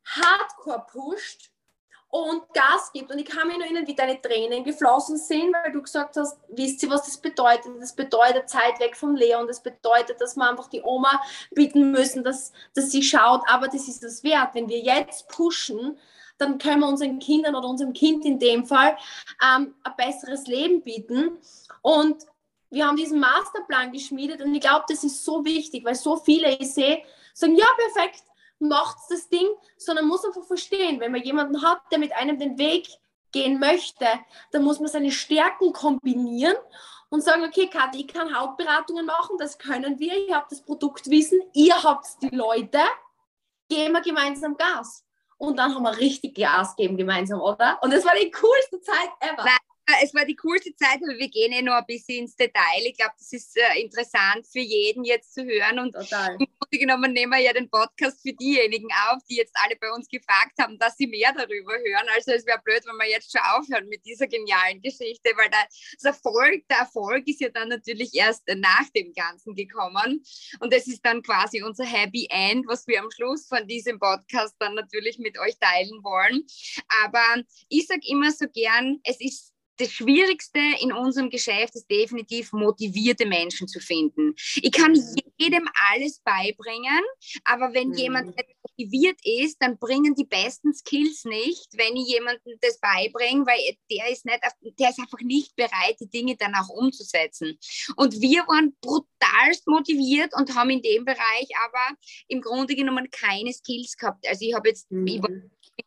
[0.04, 1.50] hardcore pusht
[2.14, 3.10] und Gas gibt.
[3.10, 6.38] Und ich kann mich nur erinnern, wie deine Tränen geflossen sind, weil du gesagt hast,
[6.46, 7.72] wisst ihr, was das bedeutet?
[7.80, 12.22] Das bedeutet Zeit weg vom Leon, das bedeutet, dass wir einfach die Oma bitten müssen,
[12.22, 14.54] dass, dass sie schaut, aber das ist es wert.
[14.54, 15.98] Wenn wir jetzt pushen,
[16.38, 18.96] dann können wir unseren Kindern oder unserem Kind in dem Fall
[19.44, 21.38] ähm, ein besseres Leben bieten.
[21.82, 22.26] Und
[22.70, 26.56] wir haben diesen Masterplan geschmiedet und ich glaube, das ist so wichtig, weil so viele,
[26.58, 28.22] ich sehe, sagen, ja, perfekt,
[28.58, 32.58] macht das Ding, sondern muss einfach verstehen, wenn man jemanden hat, der mit einem den
[32.58, 32.88] Weg
[33.32, 34.06] gehen möchte,
[34.52, 36.56] dann muss man seine Stärken kombinieren
[37.10, 41.40] und sagen, okay, Kathi, ich kann Hautberatungen machen, das können wir, ich habe das Produktwissen,
[41.52, 42.80] ihr habt die Leute,
[43.68, 45.04] gehen wir gemeinsam Gas.
[45.36, 47.78] Und dann haben wir richtig Gas gegeben gemeinsam, oder?
[47.82, 49.44] Und das war die coolste Zeit ever.
[49.44, 49.56] Nein
[50.02, 52.82] es war die coolste Zeit, aber wir gehen eh noch ein bisschen ins Detail.
[52.84, 55.78] Ich glaube, das ist äh, interessant für jeden jetzt zu hören.
[55.78, 56.36] Und Total.
[56.38, 59.90] im Grunde genommen nehmen wir ja den Podcast für diejenigen auf, die jetzt alle bei
[59.92, 62.08] uns gefragt haben, dass sie mehr darüber hören.
[62.14, 66.04] Also es wäre blöd, wenn wir jetzt schon aufhören mit dieser genialen Geschichte, weil das
[66.04, 70.24] Erfolg, der Erfolg ist ja dann natürlich erst nach dem Ganzen gekommen.
[70.60, 74.54] Und das ist dann quasi unser Happy End, was wir am Schluss von diesem Podcast
[74.58, 76.44] dann natürlich mit euch teilen wollen.
[77.04, 82.52] Aber ich sage immer so gern, es ist das Schwierigste in unserem Geschäft ist definitiv
[82.52, 84.34] motivierte Menschen zu finden.
[84.56, 85.16] Ich kann mhm.
[85.36, 87.02] jedem alles beibringen,
[87.44, 87.94] aber wenn mhm.
[87.94, 93.76] jemand motiviert ist, dann bringen die besten Skills nicht, wenn ich jemandem das beibringe, weil
[93.90, 94.40] der ist, nicht,
[94.78, 97.58] der ist einfach nicht bereit, die Dinge dann auch umzusetzen.
[97.96, 101.96] Und wir waren brutalst motiviert und haben in dem Bereich aber
[102.28, 104.26] im Grunde genommen keine Skills gehabt.
[104.28, 105.06] Also ich habe jetzt, mhm.
[105.06, 105.30] ich war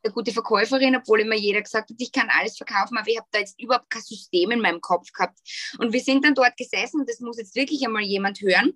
[0.04, 3.28] eine gute Verkäuferin, obwohl immer jeder gesagt hat, ich kann alles verkaufen, aber ich habe
[3.32, 5.39] da jetzt überhaupt kein System in meinem Kopf gehabt.
[5.80, 8.73] Und wir sind dann dort gesessen und das muss jetzt wirklich einmal jemand hören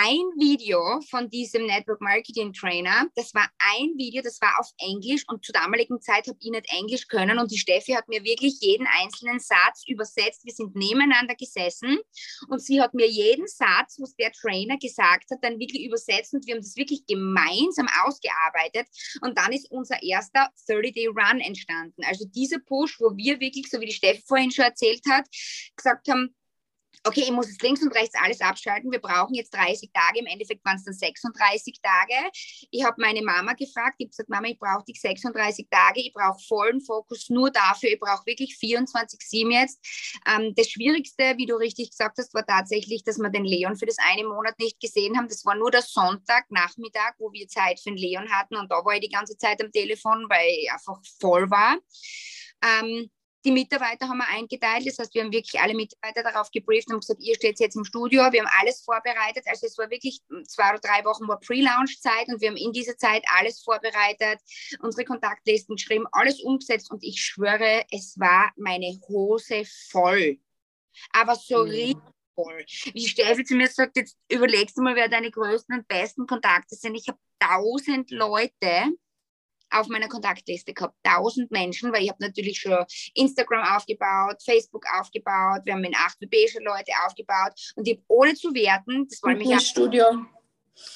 [0.00, 3.08] ein Video von diesem Network Marketing Trainer.
[3.16, 6.72] Das war ein Video, das war auf Englisch und zur damaligen Zeit habe ich nicht
[6.72, 10.44] Englisch können und die Steffi hat mir wirklich jeden einzelnen Satz übersetzt.
[10.44, 11.98] Wir sind nebeneinander gesessen
[12.46, 16.46] und sie hat mir jeden Satz, was der Trainer gesagt hat, dann wirklich übersetzt und
[16.46, 18.86] wir haben das wirklich gemeinsam ausgearbeitet
[19.22, 22.04] und dann ist unser erster 30-Day-Run entstanden.
[22.04, 25.26] Also dieser Push, wo wir wirklich, so wie die Steffi vorhin schon erzählt hat,
[25.74, 26.36] gesagt haben,
[27.04, 28.90] okay, ich muss jetzt links und rechts alles abschalten.
[28.90, 30.20] Wir brauchen jetzt 30 Tage.
[30.20, 32.30] Im Endeffekt waren es dann 36 Tage.
[32.70, 33.96] Ich habe meine Mama gefragt.
[33.98, 36.00] Ich habe gesagt, Mama, ich brauche die 36 Tage.
[36.00, 37.90] Ich brauche vollen Fokus nur dafür.
[37.90, 39.78] Ich brauche wirklich 24-7 jetzt.
[40.26, 43.86] Ähm, das Schwierigste, wie du richtig gesagt hast, war tatsächlich, dass wir den Leon für
[43.86, 45.28] das eine Monat nicht gesehen haben.
[45.28, 48.56] Das war nur der Sonntagnachmittag, wo wir Zeit für den Leon hatten.
[48.56, 51.78] Und da war ich die ganze Zeit am Telefon, weil ich einfach voll war.
[52.62, 53.08] Ähm,
[53.44, 54.86] die Mitarbeiter haben wir eingeteilt.
[54.86, 57.84] Das heißt, wir haben wirklich alle Mitarbeiter darauf gebrieft und gesagt, ihr steht jetzt im
[57.84, 58.22] Studio.
[58.32, 59.44] Wir haben alles vorbereitet.
[59.46, 62.96] Also es war wirklich zwei oder drei Wochen war Pre-Launch-Zeit und wir haben in dieser
[62.96, 64.40] Zeit alles vorbereitet,
[64.80, 70.38] unsere Kontaktlisten geschrieben, alles umgesetzt und ich schwöre, es war meine Hose voll.
[71.12, 71.70] Aber so mhm.
[71.70, 72.64] richtig voll.
[72.92, 76.74] Wie Steffi zu mir sagt, jetzt überlegst du mal, wer deine größten und besten Kontakte
[76.74, 76.94] sind.
[76.94, 78.92] Ich habe tausend Leute,
[79.70, 80.96] auf meiner Kontaktliste gehabt.
[81.02, 86.52] Tausend Menschen, weil ich habe natürlich schon Instagram aufgebaut, Facebook aufgebaut, wir haben in 8BB
[86.52, 90.26] schon Leute aufgebaut und ich habe ohne zu werten, das war mich Studio.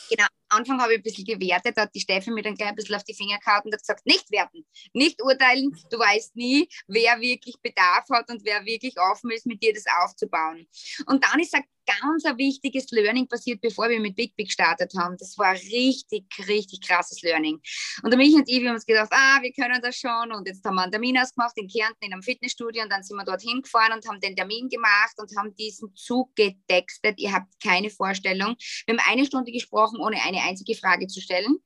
[0.09, 2.75] Genau, Anfang habe ich ein bisschen gewertet, da hat die Steffi mir dann gleich ein
[2.75, 6.69] bisschen auf die Finger gehauen und hat gesagt, nicht werten, nicht urteilen, du weißt nie,
[6.87, 10.67] wer wirklich Bedarf hat und wer wirklich offen ist, mit dir das aufzubauen.
[11.07, 14.92] Und dann ist ein ganz ein wichtiges Learning passiert, bevor wir mit Big Big gestartet
[14.99, 15.16] haben.
[15.18, 17.61] Das war richtig, richtig krasses Learning.
[18.03, 20.33] Und der Mich und ich, wir haben uns gedacht, ah, wir können das schon.
[20.33, 23.16] Und jetzt haben wir einen Termin ausgemacht in Kärnten in einem Fitnessstudio und dann sind
[23.16, 27.18] wir dorthin gefahren und haben den Termin gemacht und haben diesen Zug getextet.
[27.18, 28.57] Ihr habt keine Vorstellung.
[28.87, 31.59] Wir haben eine Stunde gesprochen, ohne eine einzige Frage zu stellen.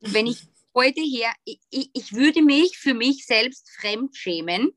[0.00, 0.38] Wenn ich
[0.74, 4.72] heute her, ich, ich, ich würde mich für mich selbst fremd schämen,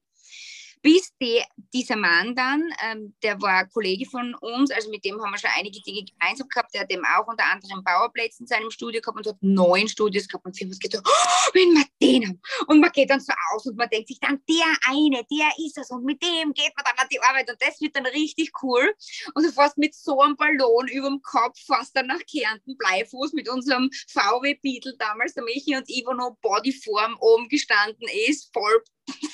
[0.87, 5.31] bis die, dieser Mann dann, ähm, der war Kollege von uns, also mit dem haben
[5.31, 8.71] wir schon einige Dinge gemeinsam gehabt, der hat eben auch unter anderem Bauerplätze in seinem
[8.71, 12.29] Studio gehabt und hat neun Studios gehabt und haben uns gedacht, oh, wenn wir den
[12.29, 12.41] haben.
[12.67, 15.77] Und man geht dann so aus und man denkt sich dann, der eine, der ist
[15.77, 18.51] es und mit dem geht man dann an die Arbeit und das wird dann richtig
[18.63, 18.95] cool.
[19.33, 23.33] Und du fährst mit so einem Ballon über dem Kopf, fast dann nach Kärnten Bleifuß
[23.33, 28.81] mit unserem VW Beetle damals, der Michi und Ivo noch Bodyform oben gestanden ist, voll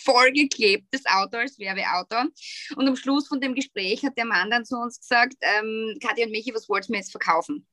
[0.04, 2.30] vollgeklebt, das Auto als Werbeauto.
[2.76, 6.26] Und am Schluss von dem Gespräch hat der Mann dann zu uns gesagt, ähm, Katja
[6.26, 7.66] und Michi, was wollt's mir jetzt verkaufen?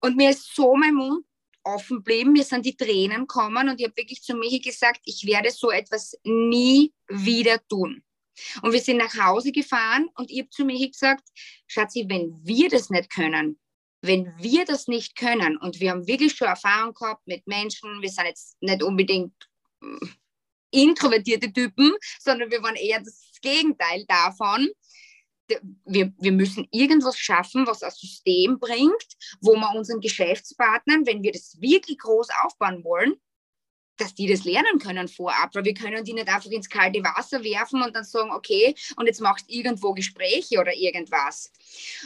[0.00, 1.24] Und mir ist so mein Mund
[1.64, 5.26] offen geblieben, mir sind die Tränen gekommen und ich habe wirklich zu Michi gesagt, ich
[5.26, 8.02] werde so etwas nie wieder tun.
[8.62, 11.24] Und wir sind nach Hause gefahren und ich habe zu Michi gesagt,
[11.66, 13.58] Schatzi, wenn wir das nicht können,
[14.00, 18.08] wenn wir das nicht können und wir haben wirklich schon Erfahrung gehabt mit Menschen, wir
[18.08, 19.34] sind jetzt nicht unbedingt
[20.70, 24.68] introvertierte Typen, sondern wir waren eher das Gegenteil davon.
[25.86, 31.32] Wir, wir müssen irgendwas schaffen, was ein System bringt, wo wir unseren Geschäftspartnern, wenn wir
[31.32, 33.14] das wirklich groß aufbauen wollen,
[33.98, 37.42] dass die das lernen können vorab, weil wir können die nicht einfach ins kalte Wasser
[37.42, 41.52] werfen und dann sagen, okay, und jetzt machst du irgendwo Gespräche oder irgendwas.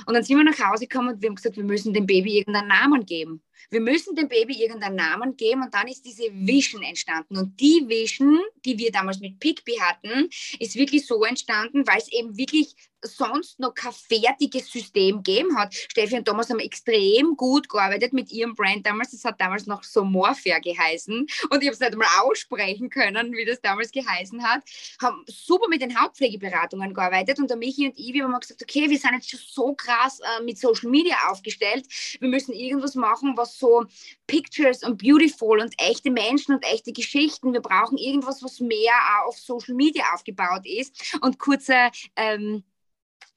[0.07, 2.39] Und dann sind wir nach Hause gekommen und wir haben gesagt, wir müssen dem Baby
[2.39, 3.43] irgendeinen Namen geben.
[3.71, 7.37] Wir müssen dem Baby irgendeinen Namen geben und dann ist diese Vision entstanden.
[7.37, 12.13] Und die Vision, die wir damals mit Pigby hatten, ist wirklich so entstanden, weil es
[12.13, 15.75] eben wirklich sonst noch kein fertiges System gegeben hat.
[15.75, 19.11] Steffi und Thomas haben extrem gut gearbeitet mit ihrem Brand damals.
[19.11, 21.27] Das hat damals noch so Morphere geheißen.
[21.51, 24.63] Und ich habe es nicht einmal aussprechen können, wie das damals geheißen hat.
[25.01, 27.39] Haben super mit den Hauptpflegeberatungen gearbeitet.
[27.39, 30.43] Und der Michi und ich, haben gesagt, okay, wir sind jetzt schon so krass äh,
[30.43, 31.87] mit Social Media aufgestellt.
[32.21, 33.85] Wir müssen irgendwas machen, was so
[34.27, 37.53] Pictures und beautiful und echte Menschen und echte Geschichten.
[37.53, 38.93] Wir brauchen irgendwas, was mehr
[39.27, 41.17] auf Social Media aufgebaut ist.
[41.21, 42.65] Und kurze ähm,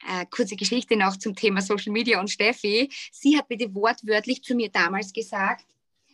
[0.07, 2.89] äh, kurze Geschichte noch zum Thema Social Media und Steffi.
[3.11, 5.65] Sie hat bitte wortwörtlich zu mir damals gesagt,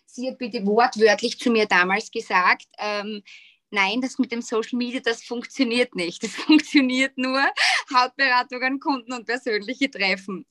[0.06, 3.22] sie hat bitte wortwörtlich zu mir damals gesagt, ähm,
[3.70, 6.24] nein, das mit dem Social Media, das funktioniert nicht.
[6.24, 7.44] Das funktioniert nur
[7.94, 10.46] Hautberatungen, Kunden und persönliche Treffen.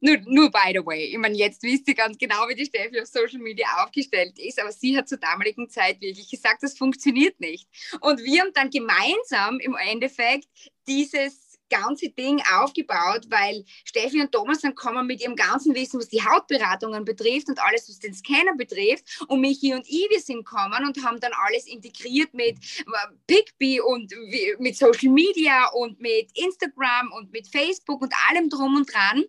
[0.00, 1.06] Nur, nur by the way.
[1.06, 4.60] Ich meine, jetzt wisst ihr ganz genau, wie die Steffi auf Social Media aufgestellt ist,
[4.60, 7.66] aber sie hat zur damaligen Zeit wirklich gesagt, das funktioniert nicht.
[8.00, 10.48] Und wir haben dann gemeinsam im Endeffekt
[10.86, 16.08] dieses ganze Ding aufgebaut, weil Steffi und Thomas dann kommen mit ihrem ganzen Wissen, was
[16.08, 19.24] die Hautberatungen betrifft und alles, was den Scanner betrifft.
[19.28, 22.92] Und Michi und wir sind gekommen und haben dann alles integriert mit äh,
[23.26, 24.12] Pigby und
[24.58, 29.24] mit Social Media und mit Instagram und mit Facebook und allem drum und dran.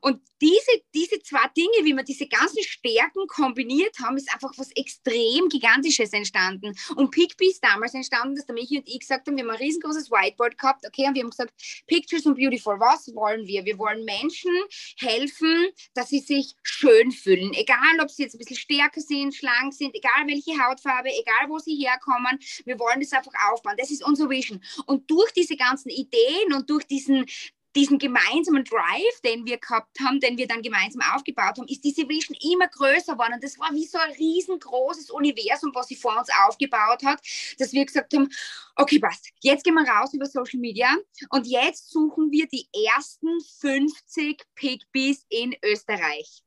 [0.00, 4.70] Und diese, diese zwei Dinge, wie wir diese ganzen Stärken kombiniert haben, ist einfach was
[4.72, 6.74] extrem Gigantisches entstanden.
[6.94, 9.56] Und Pigby ist damals entstanden, dass der Michi und ich gesagt haben, wir haben ein
[9.56, 11.52] riesengroßes Whiteboard gehabt, okay, und wir haben gesagt,
[11.86, 13.64] Pictures and Beautiful, was wollen wir?
[13.64, 14.52] Wir wollen Menschen
[14.98, 17.52] helfen, dass sie sich schön fühlen.
[17.54, 21.58] Egal, ob sie jetzt ein bisschen stärker sind, schlank sind, egal welche Hautfarbe, egal wo
[21.58, 22.38] sie herkommen.
[22.64, 23.76] Wir wollen das einfach aufbauen.
[23.78, 24.62] Das ist unsere Vision.
[24.86, 27.26] Und durch diese ganzen Ideen und durch diesen,
[27.76, 32.08] diesen gemeinsamen Drive, den wir gehabt haben, den wir dann gemeinsam aufgebaut haben, ist diese
[32.08, 33.34] Vision immer größer geworden.
[33.34, 37.20] Und das war wie so ein riesengroßes Universum, was sie vor uns aufgebaut hat,
[37.58, 38.28] dass wir gesagt haben,
[38.76, 40.96] okay, passt, jetzt gehen wir raus über Social Media
[41.30, 46.42] und jetzt suchen wir die ersten 50 Pigbees in Österreich.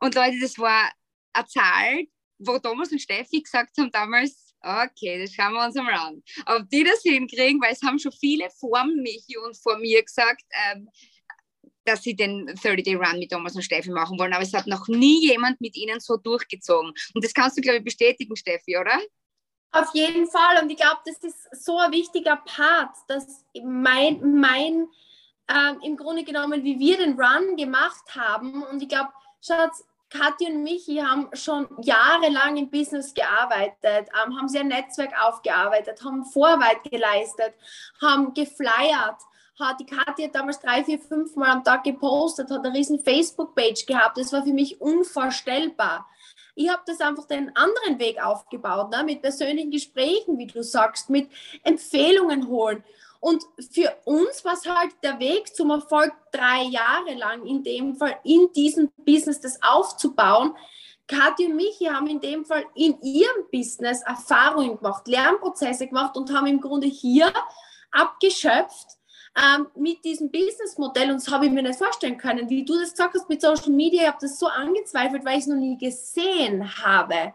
[0.00, 0.90] Und Leute, das war
[1.32, 2.06] eine Zahl,
[2.38, 6.22] wo Thomas und Steffi gesagt haben damals, Okay, das schauen wir uns einmal an.
[6.46, 10.42] Ob die das hinkriegen, weil es haben schon viele vor Michi und vor mir gesagt,
[10.72, 10.88] ähm,
[11.84, 15.26] dass sie den 30-Day-Run mit Thomas und Steffi machen wollen, aber es hat noch nie
[15.26, 16.92] jemand mit ihnen so durchgezogen.
[17.14, 18.98] Und das kannst du, glaube ich, bestätigen, Steffi, oder?
[19.70, 20.62] Auf jeden Fall.
[20.62, 24.88] Und ich glaube, das ist so ein wichtiger Part, dass mein, mein
[25.48, 28.62] ähm, im Grunde genommen, wie wir den Run gemacht haben.
[28.64, 34.48] Und ich glaube, Schatz, Kathi und Michi haben schon jahrelang im Business gearbeitet, ähm, haben
[34.48, 37.54] sehr Netzwerk aufgearbeitet, haben Vorarbeit geleistet,
[38.00, 39.16] haben geflyert.
[39.60, 43.00] Hat, die Kathi hat damals drei, vier, fünf Mal am Tag gepostet, hat eine riesen
[43.00, 44.16] Facebook-Page gehabt.
[44.16, 46.06] Das war für mich unvorstellbar.
[46.54, 49.04] Ich habe das einfach den anderen Weg aufgebaut, ne?
[49.04, 51.28] mit persönlichen Gesprächen, wie du sagst, mit
[51.62, 52.82] Empfehlungen holen.
[53.20, 57.96] Und für uns war es halt der Weg zum Erfolg drei Jahre lang, in dem
[57.96, 60.54] Fall in diesem Business das aufzubauen.
[61.08, 66.32] Kathi und Michi haben in dem Fall in ihrem Business Erfahrungen gemacht, Lernprozesse gemacht und
[66.32, 67.32] haben im Grunde hier
[67.90, 68.98] abgeschöpft
[69.36, 71.10] ähm, mit diesem Businessmodell.
[71.10, 72.48] Und das habe ich mir nicht vorstellen können.
[72.50, 75.44] Wie du das gesagt hast mit Social Media, ich habe das so angezweifelt, weil ich
[75.44, 77.32] es noch nie gesehen habe.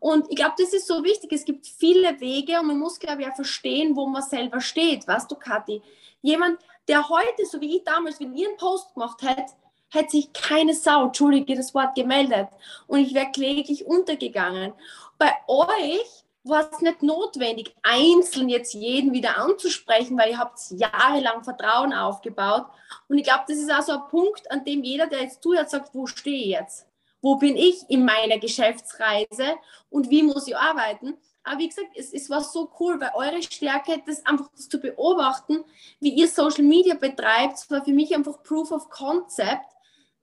[0.00, 1.30] Und ich glaube, das ist so wichtig.
[1.32, 5.06] Es gibt viele Wege und man muss, glaube ich, auch verstehen, wo man selber steht.
[5.06, 5.82] Weißt du, Kathi?
[6.22, 6.58] Jemand,
[6.88, 9.52] der heute, so wie ich damals, wenn ihr einen Post gemacht hätte,
[9.90, 12.48] hätte sich keine Sau, entschuldige das Wort, gemeldet.
[12.86, 14.72] Und ich wäre kläglich untergegangen.
[15.18, 21.44] Bei euch war es nicht notwendig, einzeln jetzt jeden wieder anzusprechen, weil ihr habt jahrelang
[21.44, 22.64] Vertrauen aufgebaut.
[23.08, 25.68] Und ich glaube, das ist auch so ein Punkt, an dem jeder, der jetzt zuhört,
[25.68, 26.86] sagt, wo stehe ich jetzt?
[27.20, 29.56] Wo bin ich in meiner Geschäftsreise
[29.90, 31.16] und wie muss ich arbeiten.
[31.42, 34.78] Aber wie gesagt, es, es war so cool, weil eure Stärke, das einfach das zu
[34.78, 35.64] beobachten,
[36.00, 39.66] wie ihr Social Media betreibt, war für mich einfach Proof of Concept,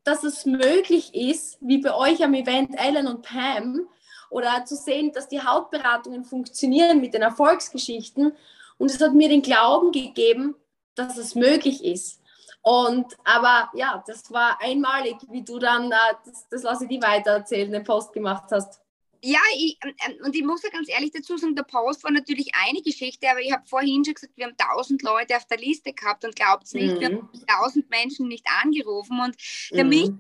[0.04, 3.88] dass es möglich ist, wie bei euch am Event Ellen und Pam,
[4.30, 8.34] oder zu sehen, dass die Hautberatungen funktionieren mit den Erfolgsgeschichten.
[8.78, 10.56] Und es hat mir den Glauben gegeben,
[10.96, 12.22] dass es möglich ist.
[12.62, 15.96] Und aber ja, das war einmalig, wie du dann, äh,
[16.26, 18.82] das, das lasse ich dir weiter erzählen, den Post gemacht hast.
[19.24, 22.12] Ja, ich, ähm, ähm, und ich muss ja ganz ehrlich dazu sagen, der Post war
[22.12, 25.58] natürlich eine Geschichte, aber ich habe vorhin schon gesagt, wir haben tausend Leute auf der
[25.58, 27.00] Liste gehabt und glaubt es nicht, mhm.
[27.00, 29.20] wir haben tausend Menschen nicht angerufen.
[29.20, 29.90] Und für mhm.
[29.90, 30.12] mich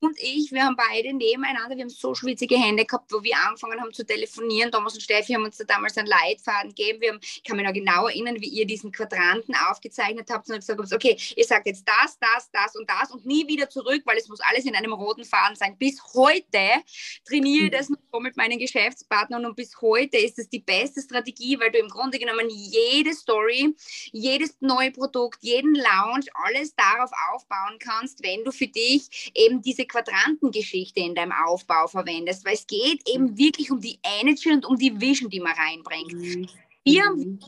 [0.00, 3.80] und ich, wir haben beide nebeneinander, wir haben so schwitzige Hände gehabt, wo wir angefangen
[3.80, 4.72] haben zu telefonieren.
[4.72, 7.00] Thomas und Steffi haben uns da damals einen Leitfaden gegeben.
[7.00, 10.56] Wir haben, ich kann mich noch genau erinnern, wie ihr diesen Quadranten aufgezeichnet habt und
[10.56, 14.02] gesagt habt, okay, ihr sagt jetzt das, das, das und das und nie wieder zurück,
[14.06, 15.76] weil es muss alles in einem roten Faden sein.
[15.76, 16.82] Bis heute
[17.26, 21.60] trainiere ich das noch mit meinen Geschäftspartnern und bis heute ist es die beste Strategie,
[21.60, 23.74] weil du im Grunde genommen jede Story,
[24.12, 29.89] jedes neue Produkt, jeden Launch, alles darauf aufbauen kannst, wenn du für dich eben diese
[29.90, 33.38] Quadrantengeschichte in deinem Aufbau verwendest, weil es geht eben mhm.
[33.38, 36.12] wirklich um die Energy und um die Vision, die man reinbringt.
[36.12, 36.48] Mhm.
[36.84, 37.40] Wir haben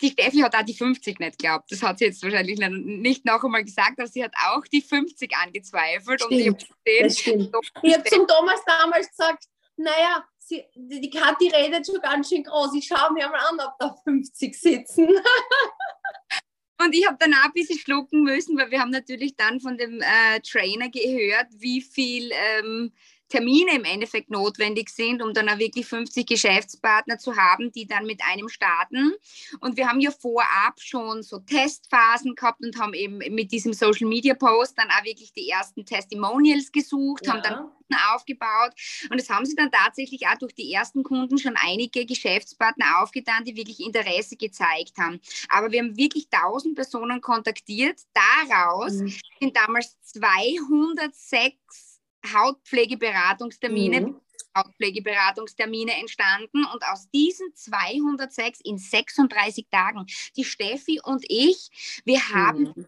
[0.00, 1.70] die Steffi hat auch die 50 nicht geglaubt.
[1.70, 5.34] Das hat sie jetzt wahrscheinlich nicht noch einmal gesagt, aber sie hat auch die 50
[5.36, 6.22] angezweifelt.
[6.22, 9.44] Stimmt, und ich habe hab zum Thomas damals gesagt,
[9.76, 12.74] naja, sie, die Kathi redet schon ganz schön groß.
[12.74, 15.08] Ich schaue mir mal an, ob da 50 sitzen.
[16.78, 20.00] Und ich habe danach ein bisschen schlucken müssen, weil wir haben natürlich dann von dem
[20.00, 22.92] äh, Trainer gehört, wie viel ähm,
[23.28, 28.06] Termine im Endeffekt notwendig sind, um dann auch wirklich 50 Geschäftspartner zu haben, die dann
[28.06, 29.12] mit einem starten.
[29.60, 34.08] Und wir haben ja vorab schon so Testphasen gehabt und haben eben mit diesem Social
[34.08, 37.32] Media Post dann auch wirklich die ersten Testimonials gesucht, ja.
[37.32, 37.70] haben dann
[38.14, 38.72] aufgebaut.
[39.10, 43.44] Und es haben sich dann tatsächlich auch durch die ersten Kunden schon einige Geschäftspartner aufgetan,
[43.44, 45.20] die wirklich Interesse gezeigt haben.
[45.48, 48.00] Aber wir haben wirklich 1000 Personen kontaktiert.
[48.48, 49.14] Daraus mhm.
[49.40, 51.85] sind damals 206
[52.32, 54.20] Hautpflegeberatungstermine, mhm.
[54.56, 60.06] Hautpflegeberatungstermine entstanden und aus diesen 206 in 36 Tagen,
[60.36, 62.86] die Steffi und ich, wir haben mhm.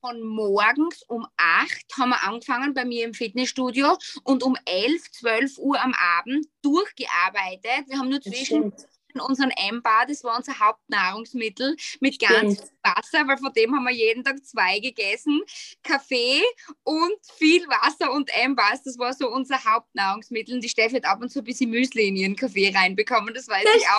[0.00, 5.58] von morgens um 8 haben wir angefangen bei mir im Fitnessstudio und um 11, 12
[5.58, 7.88] Uhr am Abend durchgearbeitet.
[7.88, 8.72] Wir haben nur zwischen
[9.20, 12.72] unseren M-Bar, das war unser Hauptnahrungsmittel mit ganz Stimmt.
[12.82, 15.42] Wasser, weil von dem haben wir jeden Tag zwei gegessen.
[15.82, 16.42] Kaffee
[16.84, 20.54] und viel Wasser und M-Bars, das war so unser Hauptnahrungsmittel.
[20.54, 23.48] Und die Steffi hat ab und zu ein bisschen Müsli in ihren Kaffee reinbekommen, das
[23.48, 23.98] weiß das ich auch.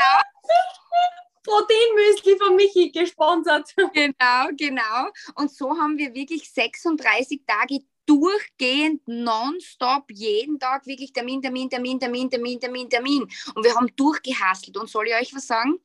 [0.00, 0.20] Ja.
[1.42, 3.74] Proteinmüsli von Michi gesponsert.
[3.94, 5.10] Genau, genau.
[5.34, 7.80] Und so haben wir wirklich 36 Tage
[8.10, 13.22] durchgehend nonstop jeden Tag wirklich Termin, Termin, Termin, Termin, Termin, Termin, Termin.
[13.54, 14.76] Und wir haben durchgehasselt.
[14.76, 15.78] Und soll ich euch was sagen?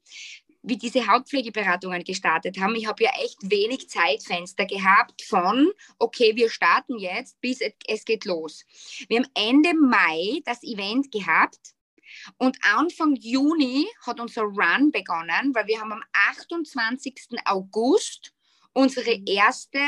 [0.64, 6.50] Wie diese Hautpflegeberatungen gestartet haben, ich habe ja echt wenig Zeitfenster gehabt von, okay, wir
[6.50, 8.66] starten jetzt, bis es geht los.
[9.08, 11.76] Wir haben Ende Mai das Event gehabt
[12.40, 17.14] und Anfang Juni hat unser Run begonnen, weil wir haben am 28.
[17.46, 18.34] August
[18.74, 19.26] unsere mhm.
[19.28, 19.80] erste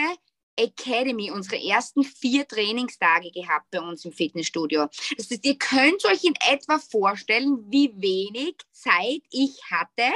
[0.58, 4.88] Academy unsere ersten vier Trainingstage gehabt bei uns im Fitnessstudio.
[5.18, 10.12] Das heißt, ihr könnt euch in etwa vorstellen, wie wenig Zeit ich hatte.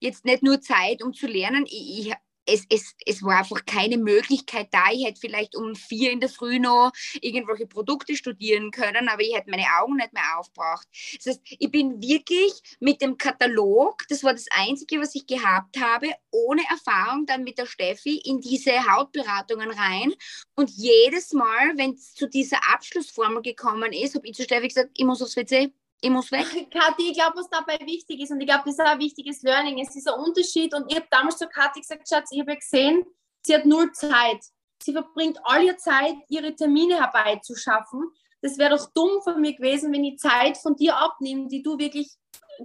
[0.00, 1.64] Jetzt nicht nur Zeit, um zu lernen.
[1.66, 2.14] Ich, ich
[2.46, 4.90] es, es, es war einfach keine Möglichkeit da.
[4.92, 9.34] Ich hätte vielleicht um vier in der Früh noch irgendwelche Produkte studieren können, aber ich
[9.34, 10.86] hätte meine Augen nicht mehr aufgebracht.
[11.16, 15.80] Das heißt, ich bin wirklich mit dem Katalog, das war das Einzige, was ich gehabt
[15.80, 20.12] habe, ohne Erfahrung dann mit der Steffi in diese Hautberatungen rein.
[20.54, 24.90] Und jedes Mal, wenn es zu dieser Abschlussformel gekommen ist, habe ich zu Steffi gesagt,
[24.94, 25.72] ich muss aufs WC
[26.04, 26.46] ich muss weg.
[26.70, 29.42] Kathi, ich glaube, was dabei wichtig ist, und ich glaube, das ist auch ein wichtiges
[29.42, 30.74] Learning, es ist ein Unterschied.
[30.74, 33.04] Und ich habe damals zu Kathi gesagt, Schatz, ich habe gesehen,
[33.42, 34.44] sie hat null Zeit.
[34.82, 38.10] Sie verbringt all ihre Zeit, ihre Termine herbeizuschaffen.
[38.42, 41.78] Das wäre doch dumm von mir gewesen, wenn ich Zeit von dir abnehme, die du
[41.78, 42.12] wirklich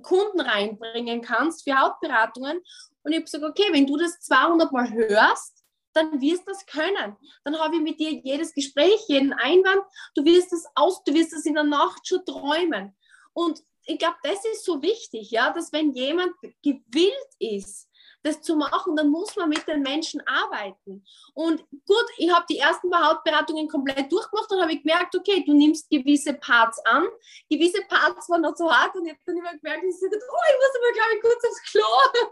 [0.03, 2.57] Kunden reinbringen kannst für Hautberatungen.
[3.03, 5.63] Und ich habe gesagt, okay, wenn du das 200 Mal hörst,
[5.93, 7.15] dann wirst du das können.
[7.45, 9.81] Dann habe ich mit dir jedes Gespräch, jeden Einwand.
[10.13, 12.95] Du wirst das aus, du wirst das in der Nacht schon träumen.
[13.39, 17.87] Und ich glaube, das ist so wichtig, ja, dass wenn jemand gewillt ist,
[18.21, 21.05] das zu machen, dann muss man mit den Menschen arbeiten.
[21.33, 25.53] Und gut, ich habe die ersten paar Hautberatungen komplett durchgemacht und habe gemerkt, okay, du
[25.53, 27.07] nimmst gewisse Parts an.
[27.49, 30.45] Gewisse Parts waren noch zu hart und ich habe dann immer gemerkt, ich, gesagt, oh,
[30.49, 31.89] ich muss aber, glaube ich, kurz aufs Klo.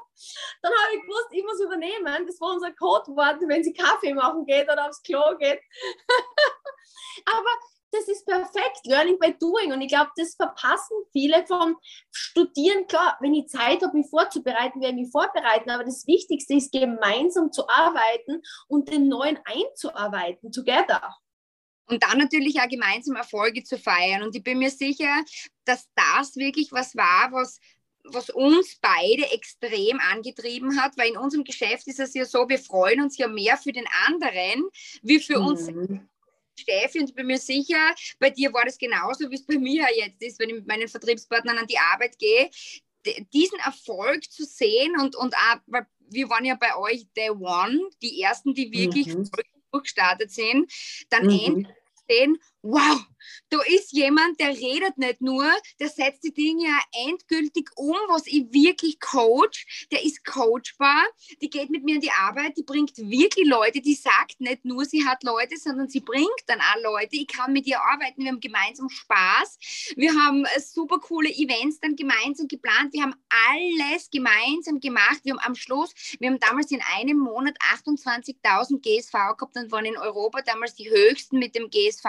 [0.62, 2.28] Dann habe ich gewusst, ich muss übernehmen.
[2.28, 5.62] Das war unser Codewort, wenn sie Kaffee machen geht oder aufs Klo geht.
[7.26, 9.72] aber das ist perfekt, Learning by Doing.
[9.72, 11.78] Und ich glaube, das verpassen viele vom
[12.12, 12.88] Studieren.
[12.88, 15.70] Klar, wenn ich Zeit habe, mich vorzubereiten, werde ich mich vorbereiten.
[15.70, 21.16] Aber das Wichtigste ist, gemeinsam zu arbeiten und den Neuen einzuarbeiten, together.
[21.90, 24.24] Und dann natürlich auch gemeinsam Erfolge zu feiern.
[24.24, 25.24] Und ich bin mir sicher,
[25.64, 27.60] dass das wirklich was war, was
[28.10, 32.58] was uns beide extrem angetrieben hat, weil in unserem Geschäft ist es ja so, wir
[32.58, 34.70] freuen uns ja mehr für den anderen
[35.02, 35.46] wie für mhm.
[35.46, 35.68] uns
[36.60, 39.86] Steffi, und ich bin mir sicher, bei dir war das genauso, wie es bei mir
[39.96, 42.50] jetzt ist, wenn ich mit meinen Vertriebspartnern an die Arbeit gehe,
[43.34, 47.90] diesen Erfolg zu sehen und, und auch, weil wir waren ja bei euch Day One,
[48.02, 49.30] die ersten, die wirklich mhm.
[49.72, 50.72] durchgestartet sind,
[51.10, 51.40] dann mhm.
[51.46, 51.68] endlich
[52.10, 52.38] sehen,
[52.68, 53.06] wow,
[53.50, 55.50] da ist jemand, der redet nicht nur,
[55.80, 61.06] der setzt die Dinge ja endgültig um, was ich wirklich coach, der ist coachbar,
[61.42, 64.86] die geht mit mir in die Arbeit, die bringt wirklich Leute, die sagt nicht nur,
[64.86, 67.16] sie hat Leute, sondern sie bringt dann auch Leute.
[67.16, 69.58] Ich kann mit ihr arbeiten, wir haben gemeinsam Spaß,
[69.96, 73.16] wir haben äh, super coole Events dann gemeinsam geplant, wir haben
[73.50, 79.12] alles gemeinsam gemacht, wir haben am Schluss, wir haben damals in einem Monat 28.000 GSV
[79.12, 82.06] gehabt und waren in Europa damals die höchsten mit dem GSV,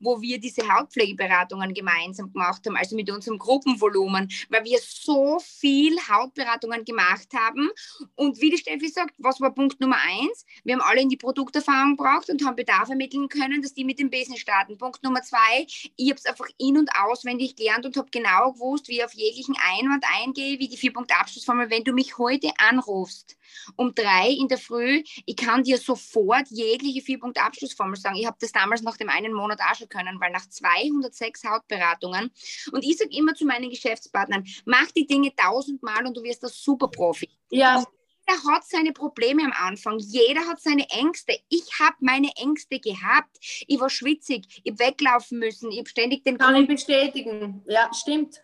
[0.00, 5.96] wo wir diese Hautpflegeberatungen gemeinsam gemacht haben, also mit unserem Gruppenvolumen, weil wir so viel
[6.08, 7.70] Hautberatungen gemacht haben.
[8.14, 10.44] Und wie die Steffi sagt, was war Punkt Nummer eins?
[10.64, 13.98] Wir haben alle in die Produkterfahrung gebraucht und haben Bedarf ermitteln können, dass die mit
[13.98, 14.78] dem Business starten.
[14.78, 15.66] Punkt Nummer zwei,
[15.96, 19.14] ich habe es einfach in- und auswendig gelernt und habe genau gewusst, wie ich auf
[19.14, 23.37] jeglichen Einwand eingehe, wie die Vier-Punkt-Abschlussformel, wenn du mich heute anrufst,
[23.76, 28.16] um drei in der Früh, ich kann dir sofort jegliche Vier-Punkt-Abschlussformel sagen.
[28.16, 32.30] Ich habe das damals nach dem einen Monat auch schon können, weil nach 206 Hautberatungen
[32.72, 36.62] und ich sage immer zu meinen Geschäftspartnern, mach die Dinge tausendmal und du wirst das
[36.62, 37.28] super Profi.
[37.50, 37.84] Ja.
[38.28, 41.38] Jeder hat seine Probleme am Anfang, jeder hat seine Ängste.
[41.48, 43.38] Ich habe meine Ängste gehabt.
[43.66, 46.36] Ich war schwitzig, ich habe weglaufen müssen, ich habe ständig den...
[46.36, 48.42] Kann ich bestätigen, ja, stimmt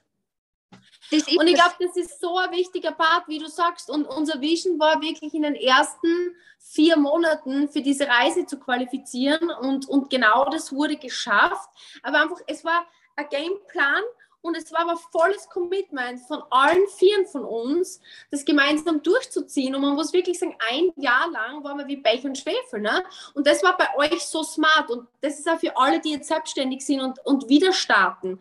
[1.13, 3.91] und ich glaube, das ist so ein wichtiger Part, wie du sagst.
[3.91, 9.51] Und unser Vision war wirklich in den ersten vier Monaten für diese Reise zu qualifizieren.
[9.51, 11.69] Und, und genau das wurde geschafft.
[12.03, 12.87] Aber einfach, es war
[13.17, 14.03] ein Gameplan
[14.45, 17.99] und es war aber volles Commitment von allen Vieren von uns,
[18.31, 19.75] das gemeinsam durchzuziehen.
[19.75, 22.81] Und man muss wirklich sagen, ein Jahr lang waren wir wie Pech und Schwefel.
[22.81, 23.03] Ne?
[23.33, 24.91] Und das war bei euch so smart.
[24.91, 28.39] Und das ist auch für alle, die jetzt selbstständig sind und, und wieder starten.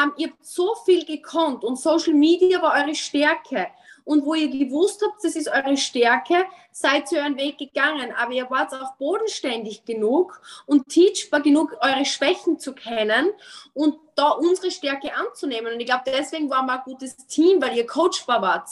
[0.00, 3.66] Ähm, ihr habt so viel gekonnt und Social Media war eure Stärke
[4.10, 8.12] und wo ihr gewusst habt, das ist eure Stärke, seid ihr euren Weg gegangen.
[8.18, 13.30] Aber ihr wart auch bodenständig genug und teachbar genug, eure Schwächen zu kennen
[13.72, 15.74] und da unsere Stärke anzunehmen.
[15.74, 18.68] Und ich glaube, deswegen waren wir ein gutes Team, weil ihr coachbar wart.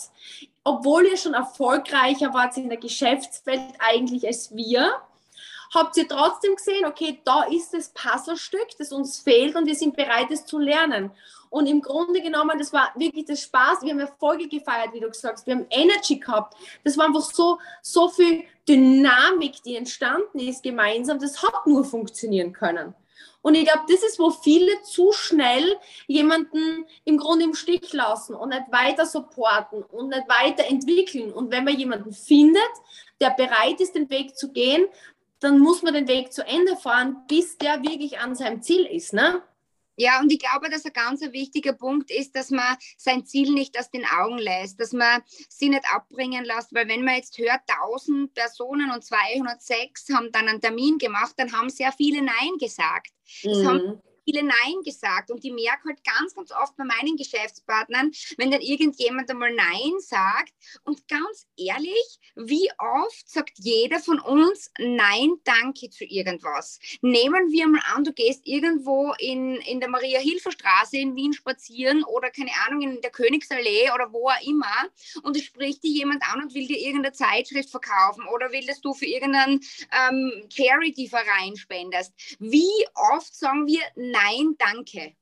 [0.65, 4.91] Obwohl ihr schon erfolgreicher wart in der Geschäftswelt eigentlich als wir,
[5.73, 9.95] habt ihr trotzdem gesehen, okay, da ist das Puzzlestück, das uns fehlt und wir sind
[9.95, 11.13] bereit, es zu lernen.
[11.51, 13.83] Und im Grunde genommen, das war wirklich das Spaß.
[13.83, 15.47] Wir haben Erfolge gefeiert, wie du gesagt hast.
[15.47, 16.57] Wir haben Energy gehabt.
[16.85, 21.19] Das war einfach so, so viel Dynamik, die entstanden ist gemeinsam.
[21.19, 22.95] Das hat nur funktionieren können.
[23.41, 25.77] Und ich glaube, das ist, wo viele zu schnell
[26.07, 31.33] jemanden im Grunde im Stich lassen und nicht weiter supporten und nicht weiter entwickeln.
[31.33, 32.63] Und wenn man jemanden findet,
[33.21, 34.87] der bereit ist, den Weg zu gehen,
[35.41, 39.13] dann muss man den Weg zu Ende fahren, bis der wirklich an seinem Ziel ist.
[39.13, 39.41] Ne?
[40.01, 43.77] Ja, und ich glaube, dass ein ganz wichtiger Punkt ist, dass man sein Ziel nicht
[43.77, 47.63] aus den Augen lässt, dass man sie nicht abbringen lässt, weil wenn man jetzt hört,
[47.67, 53.09] 1000 Personen und 206 haben dann einen Termin gemacht, dann haben sehr viele Nein gesagt.
[53.43, 53.51] Mhm.
[53.51, 55.31] Es haben viele Nein gesagt.
[55.31, 59.95] Und ich merke halt ganz, ganz oft bei meinen Geschäftspartnern, wenn dann irgendjemand einmal Nein
[60.01, 60.53] sagt.
[60.85, 66.79] Und ganz ehrlich, wie oft sagt jeder von uns Nein, danke zu irgendwas?
[67.01, 72.31] Nehmen wir mal an, du gehst irgendwo in, in der Maria-Hilfer-Straße in Wien spazieren oder
[72.31, 74.67] keine Ahnung, in der Königsallee oder wo auch immer
[75.23, 78.81] und es spricht dir jemand an und will dir irgendeine Zeitschrift verkaufen oder will, dass
[78.81, 79.61] du für irgendeinen
[80.11, 82.13] ähm, Charity-Verein spendest.
[82.39, 84.18] Wie oft sagen wir Nein?
[84.19, 85.15] Nein, danke.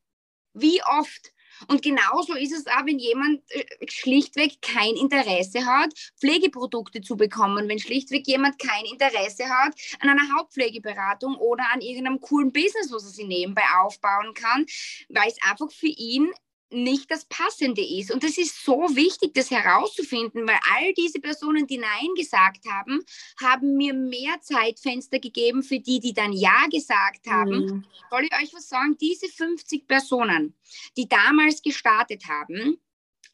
[0.54, 1.32] Wie oft?
[1.68, 7.68] Und genauso ist es auch, wenn jemand äh, schlichtweg kein Interesse hat, Pflegeprodukte zu bekommen,
[7.68, 13.04] wenn schlichtweg jemand kein Interesse hat an einer Hauptpflegeberatung oder an irgendeinem coolen Business, was
[13.04, 14.66] er sich nebenbei aufbauen kann,
[15.08, 16.30] weil es einfach für ihn
[16.70, 18.10] nicht das Passende ist.
[18.10, 23.04] Und das ist so wichtig, das herauszufinden, weil all diese Personen, die Nein gesagt haben,
[23.40, 27.66] haben mir mehr Zeitfenster gegeben für die, die dann Ja gesagt haben.
[27.66, 27.84] Mhm.
[28.10, 28.96] Soll ich euch was sagen?
[29.00, 30.54] Diese 50 Personen,
[30.96, 32.78] die damals gestartet haben,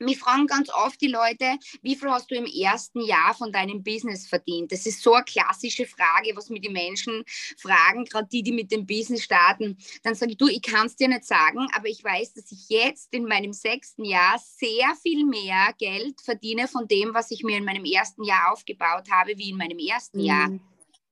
[0.05, 3.83] mich fragen ganz oft die Leute, wie viel hast du im ersten Jahr von deinem
[3.83, 4.73] Business verdient?
[4.73, 7.25] Das ist so eine klassische Frage, was mir die Menschen
[7.59, 9.77] fragen, gerade die, die mit dem Business starten.
[10.03, 12.69] Dann sage ich, du, ich kann es dir nicht sagen, aber ich weiß, dass ich
[12.69, 17.57] jetzt in meinem sechsten Jahr sehr viel mehr Geld verdiene von dem, was ich mir
[17.57, 20.25] in meinem ersten Jahr aufgebaut habe, wie in meinem ersten mhm.
[20.25, 20.51] Jahr.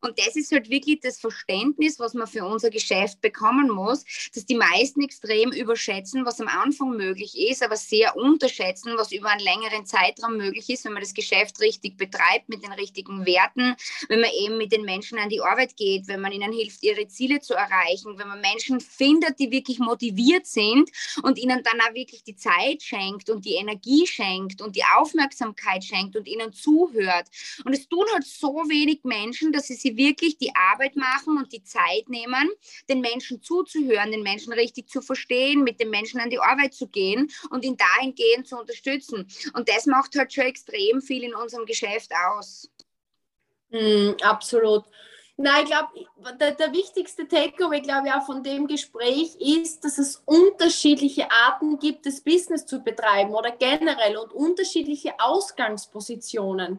[0.01, 4.47] Und das ist halt wirklich das Verständnis, was man für unser Geschäft bekommen muss, dass
[4.47, 9.41] die meisten extrem überschätzen, was am Anfang möglich ist, aber sehr unterschätzen, was über einen
[9.41, 13.77] längeren Zeitraum möglich ist, wenn man das Geschäft richtig betreibt, mit den richtigen Werten,
[14.09, 17.07] wenn man eben mit den Menschen an die Arbeit geht, wenn man ihnen hilft, ihre
[17.09, 20.91] Ziele zu erreichen, wenn man Menschen findet, die wirklich motiviert sind
[21.23, 25.85] und ihnen dann auch wirklich die Zeit schenkt und die Energie schenkt und die Aufmerksamkeit
[25.85, 27.29] schenkt und ihnen zuhört.
[27.65, 31.37] Und es tun halt so wenig Menschen, dass sie sich sie wirklich die Arbeit machen
[31.39, 32.51] und die Zeit nehmen,
[32.89, 36.89] den Menschen zuzuhören, den Menschen richtig zu verstehen, mit den Menschen an die Arbeit zu
[36.89, 39.27] gehen und ihn dahingehend zu unterstützen.
[39.55, 42.71] Und das macht halt schon extrem viel in unserem Geschäft aus.
[43.71, 44.85] Mm, absolut.
[45.43, 49.97] Nein, ich glaube, der, der, wichtigste Takeaway, glaube ich, auch von dem Gespräch ist, dass
[49.97, 56.79] es unterschiedliche Arten gibt, das Business zu betreiben oder generell und unterschiedliche Ausgangspositionen.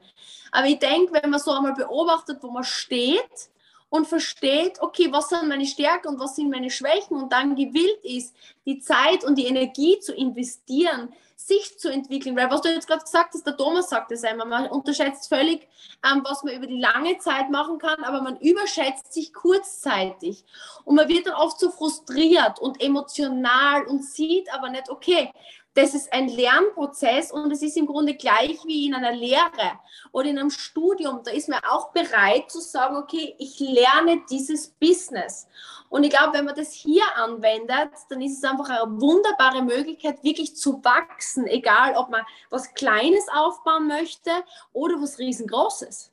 [0.52, 3.50] Aber ich denke, wenn man so einmal beobachtet, wo man steht
[3.90, 8.06] und versteht, okay, was sind meine Stärken und was sind meine Schwächen und dann gewillt
[8.06, 8.36] ist,
[8.68, 11.12] die Zeit und die Energie zu investieren,
[11.48, 12.36] sich zu entwickeln.
[12.36, 15.68] Weil was du jetzt gerade gesagt hast, der Thomas sagt es einmal, man unterschätzt völlig,
[16.06, 20.44] ähm, was man über die lange Zeit machen kann, aber man überschätzt sich kurzzeitig.
[20.86, 25.32] Und man wird dann oft so frustriert und emotional und sieht aber nicht, okay,
[25.74, 29.80] das ist ein Lernprozess und es ist im Grunde gleich wie in einer Lehre
[30.12, 31.22] oder in einem Studium.
[31.24, 35.48] Da ist man auch bereit zu sagen, okay, ich lerne dieses Business.
[35.90, 40.24] Und ich glaube, wenn man das hier anwendet, dann ist es einfach eine wunderbare Möglichkeit,
[40.24, 44.32] wirklich zu wachsen, egal ob man was Kleines aufbauen möchte
[44.74, 46.12] oder was Riesengroßes.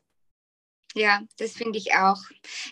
[0.94, 2.18] Ja, das finde ich auch.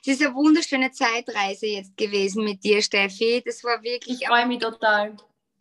[0.01, 3.43] Es ist eine wunderschöne Zeitreise jetzt gewesen mit dir, Steffi.
[3.45, 4.23] Das war wirklich.
[4.23, 5.17] Ich freue mich total.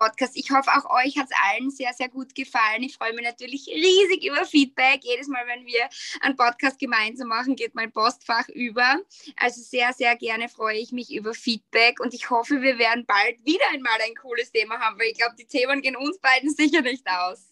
[0.06, 0.38] Podcast.
[0.38, 2.84] Ich hoffe, auch euch hat es allen sehr, sehr gut gefallen.
[2.84, 5.01] Ich freue mich natürlich riesig über Feedback.
[5.03, 5.89] Jedes Mal, wenn wir
[6.22, 8.99] einen Podcast gemeinsam machen, geht mein Postfach über.
[9.38, 13.43] Also sehr, sehr gerne freue ich mich über Feedback und ich hoffe, wir werden bald
[13.45, 16.82] wieder einmal ein cooles Thema haben, weil ich glaube, die Themen gehen uns beiden sicher
[16.82, 17.47] nicht aus.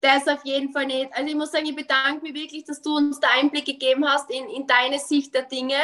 [0.00, 1.12] Das auf jeden Fall nicht.
[1.12, 4.30] Also ich muss sagen, ich bedanke mich wirklich, dass du uns da Einblick gegeben hast
[4.30, 5.78] in, in deine Sicht der Dinge.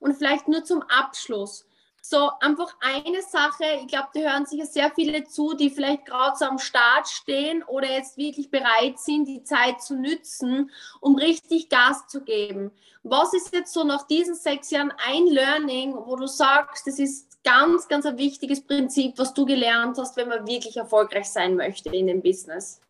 [0.00, 1.66] Und vielleicht nur zum Abschluss
[2.00, 6.36] so einfach eine Sache, ich glaube, da hören sich sehr viele zu, die vielleicht gerade
[6.36, 10.70] so am Start stehen oder jetzt wirklich bereit sind, die Zeit zu nützen,
[11.00, 12.70] um richtig Gas zu geben.
[13.02, 17.42] Was ist jetzt so nach diesen sechs Jahren ein Learning, wo du sagst, das ist
[17.44, 21.90] ganz, ganz ein wichtiges Prinzip, was du gelernt hast, wenn man wirklich erfolgreich sein möchte
[21.90, 22.80] in dem Business?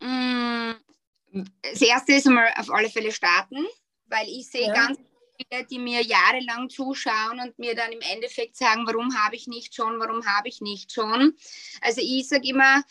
[0.00, 0.72] Mm,
[1.62, 3.66] das erste ist einmal auf alle Fälle starten,
[4.06, 4.74] weil ich sehe ja.
[4.74, 4.98] ganz
[5.36, 9.74] viele, die mir jahrelang zuschauen und mir dann im Endeffekt sagen, warum habe ich nicht
[9.74, 11.34] schon, warum habe ich nicht schon.
[11.80, 12.82] Also ich sage immer,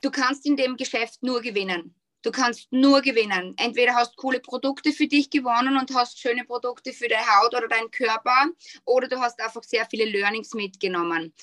[0.00, 1.94] du kannst in dem Geschäft nur gewinnen.
[2.22, 3.54] Du kannst nur gewinnen.
[3.56, 7.66] Entweder hast coole Produkte für dich gewonnen und hast schöne Produkte für deine Haut oder
[7.66, 8.48] deinen Körper,
[8.84, 11.34] oder du hast einfach sehr viele Learnings mitgenommen.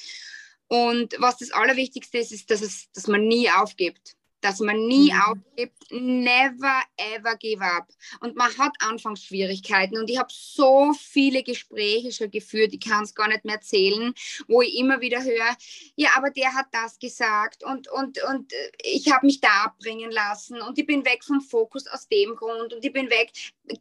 [0.67, 5.11] Und was das Allerwichtigste ist, ist, dass, es, dass man nie aufgibt dass man nie
[5.11, 5.21] mhm.
[5.21, 7.87] aufgibt, never ever give up.
[8.21, 13.15] Und man hat Anfangsschwierigkeiten und ich habe so viele Gespräche schon geführt, ich kann es
[13.15, 14.13] gar nicht mehr erzählen,
[14.47, 15.55] wo ich immer wieder höre,
[15.95, 20.11] ja, aber der hat das gesagt und, und, und äh, ich habe mich da abbringen
[20.11, 23.31] lassen und ich bin weg vom Fokus aus dem Grund und ich bin weg.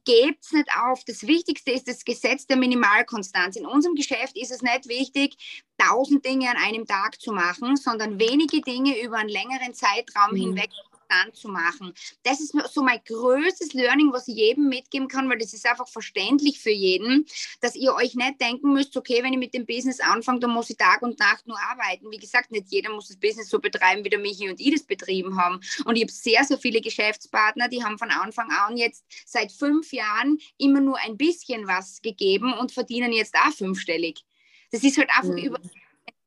[0.04, 1.02] Gebt's nicht auf.
[1.04, 3.56] Das Wichtigste ist das Gesetz der Minimalkonstanz.
[3.56, 5.36] In unserem Geschäft ist es nicht wichtig,
[5.78, 10.36] tausend Dinge an einem Tag zu machen, sondern wenige Dinge über einen längeren Zeitraum mhm.
[10.36, 10.70] hinweg
[11.08, 11.94] dann zu machen.
[12.22, 15.88] Das ist so mein größtes Learning, was ich jedem mitgeben kann, weil das ist einfach
[15.88, 17.26] verständlich für jeden,
[17.60, 20.70] dass ihr euch nicht denken müsst, okay, wenn ich mit dem Business anfange, dann muss
[20.70, 22.10] ich Tag und Nacht nur arbeiten.
[22.10, 24.82] Wie gesagt, nicht jeder muss das Business so betreiben, wie der Michi und ich das
[24.84, 25.60] betrieben haben.
[25.84, 29.92] Und ich habe sehr, sehr viele Geschäftspartner, die haben von Anfang an jetzt seit fünf
[29.92, 34.24] Jahren immer nur ein bisschen was gegeben und verdienen jetzt auch fünfstellig.
[34.70, 35.38] Das ist halt einfach mhm.
[35.38, 35.60] über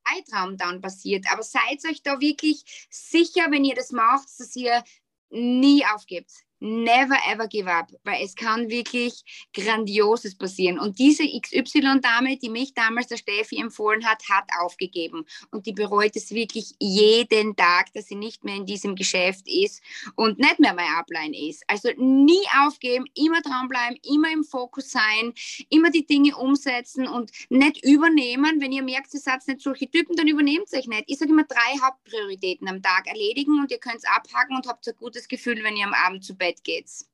[0.08, 1.26] Zeitraum dann passiert.
[1.32, 4.84] Aber seid euch da wirklich sicher, wenn ihr das macht, dass ihr
[5.30, 6.32] nie aufgebt.
[6.62, 10.80] Never ever give up, weil es kann wirklich Grandioses passieren.
[10.80, 15.26] Und diese XY-Dame, die mich damals der Steffi empfohlen hat, hat aufgegeben.
[15.50, 19.82] Und die bereut es wirklich jeden Tag, dass sie nicht mehr in diesem Geschäft ist
[20.16, 21.64] und nicht mehr mein Upline ist.
[21.68, 25.34] Also nie aufgeben, immer dranbleiben, immer im Fokus sein,
[25.70, 28.62] immer die Dinge umsetzen und nicht übernehmen.
[28.62, 31.06] Wenn ihr merkt, ihr seid nicht solche Typen, dann übernehmt euch nicht.
[31.08, 34.88] Ich sage immer drei Hauptprioritäten am Tag erledigen und ihr könnt es abhaken und habt
[34.88, 37.08] ein gutes Gefühl, wenn ihr am Abend zu Bett weit geht's.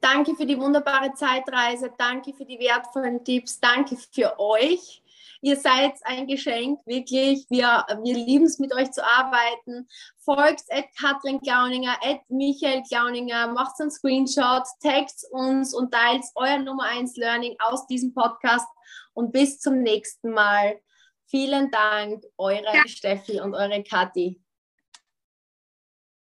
[0.00, 1.92] Danke für die wunderbare Zeitreise.
[1.98, 3.58] Danke für die wertvollen Tipps.
[3.58, 5.02] Danke für euch.
[5.40, 7.46] Ihr seid ein Geschenk, wirklich.
[7.48, 9.88] Wir, wir lieben es, mit euch zu arbeiten.
[10.18, 16.58] Folgt at Katrin Glauninger, at Michael Glauninger, macht einen Screenshot, taggt uns und teilt euer
[16.58, 18.66] Nummer 1 Learning aus diesem Podcast.
[19.14, 20.80] Und bis zum nächsten Mal.
[21.26, 22.86] Vielen Dank, eure ja.
[22.86, 24.40] Steffi und eure Kathi.